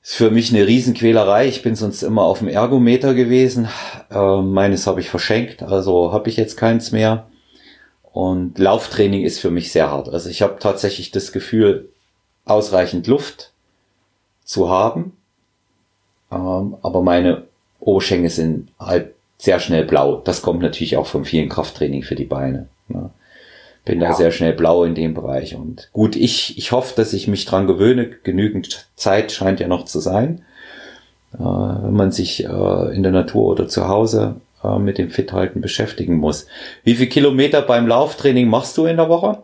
[0.01, 1.47] Ist für mich eine Riesenquälerei.
[1.47, 3.67] Ich bin sonst immer auf dem Ergometer gewesen.
[4.09, 7.27] Äh, meines habe ich verschenkt, also habe ich jetzt keins mehr.
[8.13, 10.07] Und Lauftraining ist für mich sehr hart.
[10.09, 11.89] Also ich habe tatsächlich das Gefühl,
[12.45, 13.51] ausreichend Luft
[14.45, 15.17] zu haben.
[16.31, 17.46] Ähm, aber meine
[17.87, 20.17] Oberschenkel sind halt sehr schnell blau.
[20.17, 22.67] Das kommt natürlich auch vom vielen Krafttraining für die Beine.
[22.89, 23.11] Ne?
[23.85, 24.09] Bin ja.
[24.09, 25.55] da sehr schnell blau in dem Bereich.
[25.55, 28.07] Und gut, ich, ich hoffe, dass ich mich dran gewöhne.
[28.23, 30.43] Genügend Zeit scheint ja noch zu sein.
[31.33, 35.61] Äh, wenn man sich äh, in der Natur oder zu Hause äh, mit dem Fithalten
[35.61, 36.47] beschäftigen muss.
[36.83, 39.43] Wie viel Kilometer beim Lauftraining machst du in der Woche?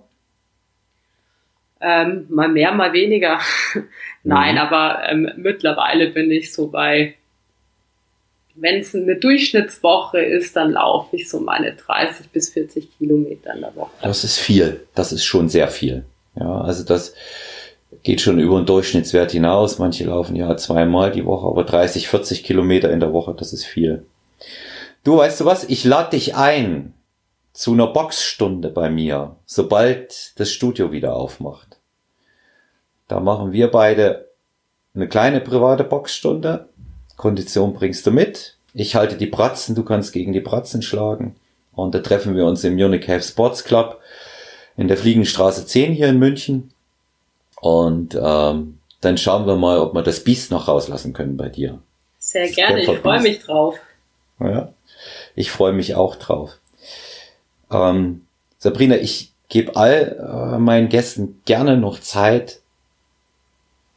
[1.80, 3.40] Ähm, mal mehr, mal weniger.
[4.24, 4.62] Nein, mhm.
[4.62, 7.16] aber ähm, mittlerweile bin ich so bei
[8.56, 13.62] wenn es eine Durchschnittswoche ist, dann laufe ich so meine 30 bis 40 Kilometer in
[13.62, 13.92] der Woche.
[14.02, 14.86] Das ist viel.
[14.94, 16.06] Das ist schon sehr viel.
[16.36, 17.14] Ja, also das
[18.04, 19.80] geht schon über den Durchschnittswert hinaus.
[19.80, 23.66] Manche laufen ja zweimal die Woche, aber 30, 40 Kilometer in der Woche, das ist
[23.66, 24.06] viel.
[25.04, 25.64] Du weißt du was?
[25.66, 26.94] Ich lade dich ein
[27.54, 31.78] zu einer Boxstunde bei mir, sobald das Studio wieder aufmacht.
[33.08, 34.30] Da machen wir beide
[34.96, 36.70] eine kleine private Boxstunde
[37.18, 38.56] Kondition bringst du mit.
[38.74, 41.36] Ich halte die Bratzen, du kannst gegen die Bratzen schlagen.
[41.74, 44.00] Und da treffen wir uns im Munich Have Sports Club
[44.78, 46.72] in der Fliegenstraße 10 hier in München.
[47.62, 51.80] Und ähm, dann schauen wir mal, ob wir das Biest noch rauslassen können bei dir.
[52.20, 53.78] Sehr gerne, ich freue mich drauf.
[54.40, 54.74] Ja,
[55.36, 56.58] ich freue mich auch drauf.
[57.72, 58.26] Ähm,
[58.58, 62.60] Sabrina, ich gebe all äh, meinen Gästen gerne noch Zeit,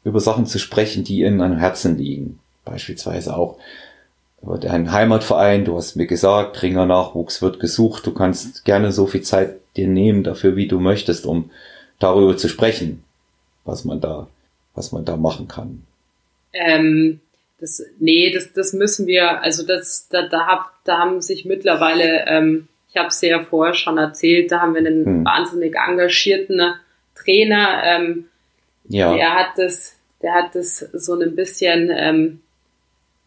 [0.03, 2.39] über Sachen zu sprechen, die ihnen am Herzen liegen
[2.69, 3.57] beispielsweise auch
[4.41, 5.65] über deinen Heimatverein.
[5.65, 8.05] Du hast mir gesagt, Ringer Nachwuchs wird gesucht.
[8.05, 11.51] Du kannst gerne so viel Zeit dir nehmen dafür, wie du möchtest, um
[11.99, 13.03] darüber zu sprechen,
[13.65, 14.27] was man da,
[14.75, 15.83] was man da machen kann.
[16.53, 17.19] Ähm,
[17.59, 22.25] das, nee, das, das müssen wir, also das, da, da, hab, da haben sich mittlerweile,
[22.27, 25.25] ähm, ich habe es ja vorher schon erzählt, da haben wir einen hm.
[25.25, 26.61] wahnsinnig engagierten
[27.15, 28.25] Trainer, ähm,
[28.87, 29.13] ja.
[29.13, 32.41] der hat das, der hat das so ein bisschen ähm,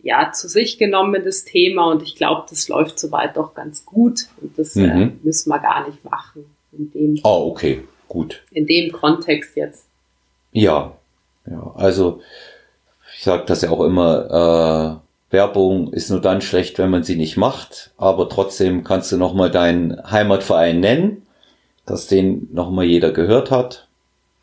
[0.03, 1.91] ja, zu sich genommen, das Thema.
[1.91, 4.27] Und ich glaube, das läuft soweit doch ganz gut.
[4.41, 5.03] Und das äh, mhm.
[5.03, 6.45] äh, müssen wir gar nicht machen.
[6.73, 8.43] In dem, oh, okay, gut.
[8.51, 9.87] In dem Kontext jetzt.
[10.53, 10.97] Ja,
[11.47, 12.21] ja, also
[13.17, 17.17] ich sage das ja auch immer, äh, Werbung ist nur dann schlecht, wenn man sie
[17.17, 21.27] nicht macht, aber trotzdem kannst du nochmal deinen Heimatverein nennen,
[21.87, 23.89] dass den nochmal jeder gehört hat.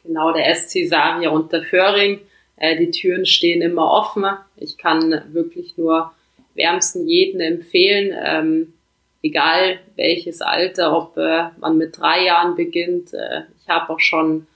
[0.04, 2.20] Genau, der SC Saria unter Föhring
[2.58, 4.26] äh, die Türen stehen immer offen.
[4.58, 6.12] Ich kann wirklich nur
[6.56, 8.74] wärmsten jeden empfehlen, ähm,
[9.22, 13.14] egal welches Alter, ob äh, man mit drei Jahren beginnt.
[13.14, 14.48] Äh, ich habe auch schon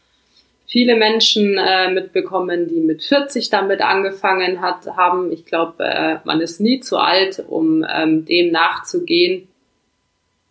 [0.72, 5.32] viele Menschen äh, mitbekommen, die mit 40 damit angefangen hat, haben.
[5.32, 9.47] Ich glaube, äh, man ist nie zu alt, um ähm, dem nachzugehen,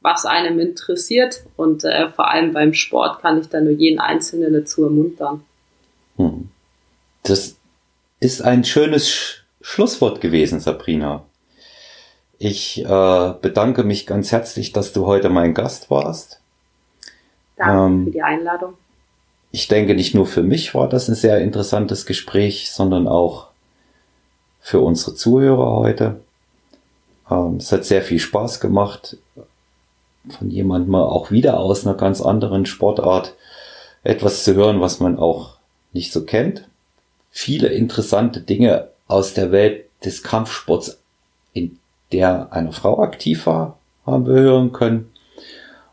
[0.03, 1.43] was einem interessiert.
[1.57, 5.43] Und äh, vor allem beim Sport kann ich da nur jeden Einzelnen dazu ermuntern.
[7.23, 7.57] Das
[8.21, 11.23] ist ein schönes Sch Schlusswort gewesen, Sabrina.
[12.39, 16.41] Ich äh, bedanke mich ganz herzlich, dass du heute mein Gast warst.
[17.57, 18.75] Danke ähm, für die Einladung.
[19.53, 23.49] Ich denke, nicht nur für mich war das ein sehr interessantes Gespräch, sondern auch
[24.61, 26.21] für unsere Zuhörer heute.
[27.31, 29.19] Ähm, es hat sehr viel Spaß gemacht,
[30.39, 33.35] von jemandem auch wieder aus einer ganz anderen Sportart
[34.05, 35.57] etwas zu hören, was man auch
[35.93, 36.70] nicht so kennt.
[37.31, 40.99] Viele interessante Dinge aus der Welt des Kampfsports,
[41.53, 41.79] in
[42.13, 45.11] der eine Frau aktiv war, haben wir hören können.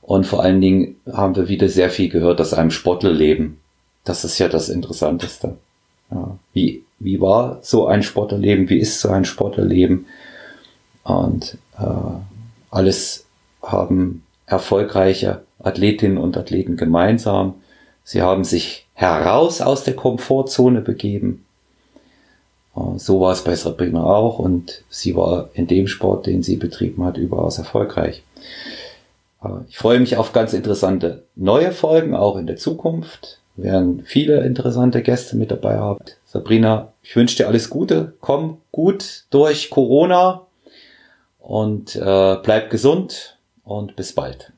[0.02, 3.60] Und vor allen Dingen haben wir wieder sehr viel gehört aus einem Sportlerleben.
[4.04, 5.58] Das ist ja das Interessanteste.
[6.10, 8.70] Ja, wie, wie war so ein Sportlerleben?
[8.70, 10.06] Wie ist so ein Sportlerleben?
[11.04, 11.84] Und äh,
[12.72, 13.26] alles
[13.62, 17.56] haben erfolgreiche Athletinnen und Athleten gemeinsam.
[18.10, 21.46] Sie haben sich heraus aus der Komfortzone begeben.
[22.74, 26.56] Äh, so war es bei Sabrina auch und sie war in dem Sport, den sie
[26.56, 28.24] betrieben hat, überaus erfolgreich.
[29.44, 33.40] Äh, ich freue mich auf ganz interessante neue Folgen, auch in der Zukunft.
[33.58, 36.00] Wir werden viele interessante Gäste mit dabei haben.
[36.24, 38.14] Sabrina, ich wünsche dir alles Gute.
[38.22, 40.48] Komm gut durch Corona
[41.40, 44.54] und äh, bleib gesund und bis bald.